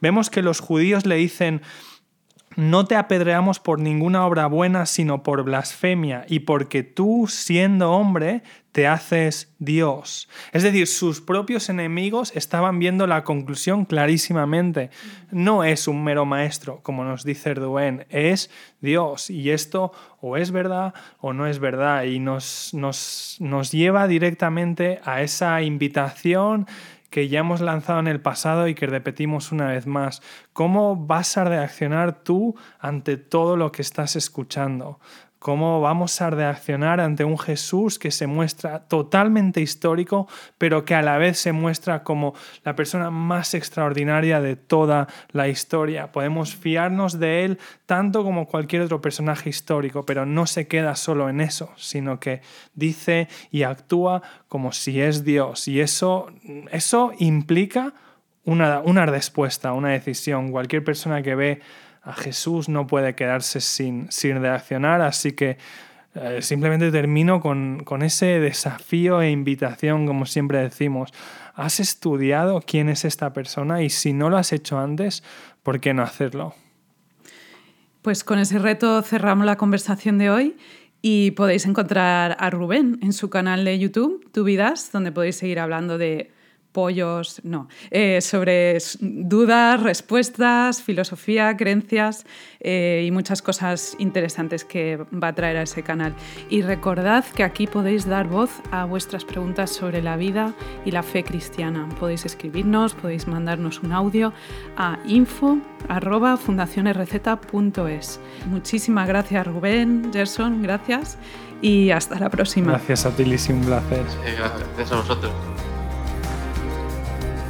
vemos 0.00 0.30
que 0.30 0.42
los 0.42 0.60
judíos 0.60 1.06
le 1.06 1.16
dicen, 1.16 1.60
no 2.56 2.86
te 2.86 2.96
apedreamos 2.96 3.60
por 3.60 3.78
ninguna 3.78 4.26
obra 4.26 4.46
buena, 4.46 4.86
sino 4.86 5.22
por 5.22 5.44
blasfemia, 5.44 6.24
y 6.28 6.40
porque 6.40 6.82
tú, 6.82 7.26
siendo 7.28 7.92
hombre, 7.92 8.42
te 8.76 8.86
haces 8.86 9.54
Dios. 9.58 10.28
Es 10.52 10.62
decir, 10.62 10.86
sus 10.86 11.22
propios 11.22 11.70
enemigos 11.70 12.30
estaban 12.36 12.78
viendo 12.78 13.06
la 13.06 13.24
conclusión 13.24 13.86
clarísimamente. 13.86 14.90
No 15.30 15.64
es 15.64 15.88
un 15.88 16.04
mero 16.04 16.26
maestro, 16.26 16.80
como 16.82 17.02
nos 17.02 17.24
dice 17.24 17.52
Erdogan, 17.52 18.04
es 18.10 18.50
Dios. 18.82 19.30
Y 19.30 19.50
esto 19.50 19.92
o 20.20 20.36
es 20.36 20.50
verdad 20.50 20.92
o 21.20 21.32
no 21.32 21.46
es 21.46 21.58
verdad. 21.58 22.04
Y 22.04 22.18
nos, 22.18 22.74
nos, 22.74 23.38
nos 23.40 23.72
lleva 23.72 24.06
directamente 24.08 25.00
a 25.04 25.22
esa 25.22 25.62
invitación 25.62 26.66
que 27.10 27.28
ya 27.28 27.40
hemos 27.40 27.60
lanzado 27.60 28.00
en 28.00 28.08
el 28.08 28.20
pasado 28.20 28.68
y 28.68 28.74
que 28.74 28.86
repetimos 28.86 29.52
una 29.52 29.68
vez 29.68 29.86
más. 29.86 30.22
¿Cómo 30.52 30.96
vas 30.96 31.36
a 31.36 31.44
reaccionar 31.44 32.22
tú 32.22 32.56
ante 32.78 33.16
todo 33.16 33.56
lo 33.56 33.72
que 33.72 33.82
estás 33.82 34.16
escuchando? 34.16 35.00
Cómo 35.46 35.80
vamos 35.80 36.20
a 36.22 36.30
reaccionar 36.30 36.98
ante 36.98 37.22
un 37.22 37.38
Jesús 37.38 38.00
que 38.00 38.10
se 38.10 38.26
muestra 38.26 38.80
totalmente 38.80 39.60
histórico, 39.60 40.26
pero 40.58 40.84
que 40.84 40.96
a 40.96 41.02
la 41.02 41.18
vez 41.18 41.38
se 41.38 41.52
muestra 41.52 42.02
como 42.02 42.34
la 42.64 42.74
persona 42.74 43.12
más 43.12 43.54
extraordinaria 43.54 44.40
de 44.40 44.56
toda 44.56 45.06
la 45.30 45.46
historia. 45.46 46.10
Podemos 46.10 46.56
fiarnos 46.56 47.20
de 47.20 47.44
él 47.44 47.58
tanto 47.86 48.24
como 48.24 48.48
cualquier 48.48 48.82
otro 48.82 49.00
personaje 49.00 49.48
histórico, 49.48 50.04
pero 50.04 50.26
no 50.26 50.48
se 50.48 50.66
queda 50.66 50.96
solo 50.96 51.28
en 51.28 51.40
eso, 51.40 51.70
sino 51.76 52.18
que 52.18 52.40
dice 52.74 53.28
y 53.52 53.62
actúa 53.62 54.22
como 54.48 54.72
si 54.72 55.00
es 55.00 55.22
Dios. 55.22 55.68
Y 55.68 55.80
eso, 55.80 56.26
eso 56.72 57.12
implica 57.20 57.94
una, 58.42 58.80
una 58.80 59.06
respuesta, 59.06 59.74
una 59.74 59.90
decisión. 59.90 60.50
Cualquier 60.50 60.82
persona 60.82 61.22
que 61.22 61.36
ve 61.36 61.60
a 62.06 62.12
Jesús 62.12 62.68
no 62.68 62.86
puede 62.86 63.16
quedarse 63.16 63.60
sin, 63.60 64.10
sin 64.12 64.40
reaccionar, 64.40 65.00
así 65.00 65.32
que 65.32 65.58
eh, 66.14 66.40
simplemente 66.40 66.92
termino 66.92 67.40
con, 67.40 67.82
con, 67.84 68.02
ese 68.02 68.38
desafío 68.38 69.20
e 69.20 69.30
invitación, 69.30 70.06
como 70.06 70.24
siempre 70.24 70.60
decimos. 70.60 71.12
¿Has 71.54 71.80
estudiado 71.80 72.62
quién 72.64 72.88
es 72.88 73.04
esta 73.04 73.32
persona? 73.32 73.82
Y 73.82 73.90
si 73.90 74.12
no 74.12 74.30
lo 74.30 74.38
has 74.38 74.52
hecho 74.52 74.78
antes, 74.78 75.24
¿por 75.64 75.80
qué 75.80 75.94
no 75.94 76.04
hacerlo? 76.04 76.54
Pues 78.02 78.22
con 78.22 78.38
ese 78.38 78.60
reto 78.60 79.02
cerramos 79.02 79.44
la 79.44 79.56
conversación 79.56 80.16
de 80.16 80.30
hoy 80.30 80.56
y 81.02 81.32
podéis 81.32 81.66
encontrar 81.66 82.36
a 82.38 82.50
Rubén 82.50 83.00
en 83.02 83.12
su 83.12 83.30
canal 83.30 83.64
de 83.64 83.80
YouTube, 83.80 84.30
Tu 84.30 84.44
Vidas, 84.44 84.92
donde 84.92 85.10
podéis 85.10 85.36
seguir 85.36 85.58
hablando 85.58 85.98
de 85.98 86.30
pollos, 86.76 87.40
no, 87.42 87.68
eh, 87.90 88.20
sobre 88.20 88.76
dudas, 89.00 89.82
respuestas, 89.82 90.82
filosofía, 90.82 91.56
creencias 91.56 92.26
eh, 92.60 93.02
y 93.06 93.10
muchas 93.10 93.40
cosas 93.40 93.96
interesantes 93.98 94.66
que 94.66 94.98
va 94.98 95.28
a 95.28 95.34
traer 95.34 95.56
a 95.56 95.62
ese 95.62 95.82
canal. 95.82 96.14
Y 96.50 96.60
recordad 96.60 97.24
que 97.34 97.44
aquí 97.44 97.66
podéis 97.66 98.04
dar 98.04 98.28
voz 98.28 98.50
a 98.72 98.84
vuestras 98.84 99.24
preguntas 99.24 99.70
sobre 99.70 100.02
la 100.02 100.18
vida 100.18 100.52
y 100.84 100.90
la 100.90 101.02
fe 101.02 101.24
cristiana. 101.24 101.88
Podéis 101.98 102.26
escribirnos, 102.26 102.92
podéis 102.92 103.26
mandarnos 103.26 103.80
un 103.80 103.92
audio 103.92 104.34
a 104.76 104.98
info 105.06 105.56
Muchísimas 108.50 109.08
gracias 109.08 109.46
Rubén, 109.46 110.10
Gerson, 110.12 110.60
gracias 110.60 111.16
y 111.62 111.90
hasta 111.90 112.18
la 112.18 112.28
próxima. 112.28 112.72
Gracias 112.72 113.06
a 113.06 113.16
ti, 113.16 113.24
Lisi, 113.24 113.54
un 113.54 113.62
placer. 113.62 114.04
gracias 114.76 114.92
a 114.92 114.96
vosotros. 114.96 115.55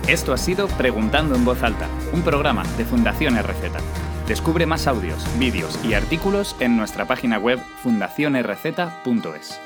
Esto 0.08 0.32
ha 0.32 0.36
sido 0.36 0.68
Preguntando 0.68 1.34
en 1.34 1.44
Voz 1.44 1.64
Alta, 1.64 1.88
un 2.12 2.22
programa 2.22 2.62
de 2.78 2.84
Fundación 2.84 3.36
RZ. 3.36 3.72
Descubre 4.28 4.64
más 4.64 4.86
audios, 4.86 5.26
vídeos 5.36 5.76
y 5.84 5.94
artículos 5.94 6.54
en 6.60 6.76
nuestra 6.76 7.06
página 7.06 7.40
web 7.40 7.58
fundacionrz.es. 7.82 9.60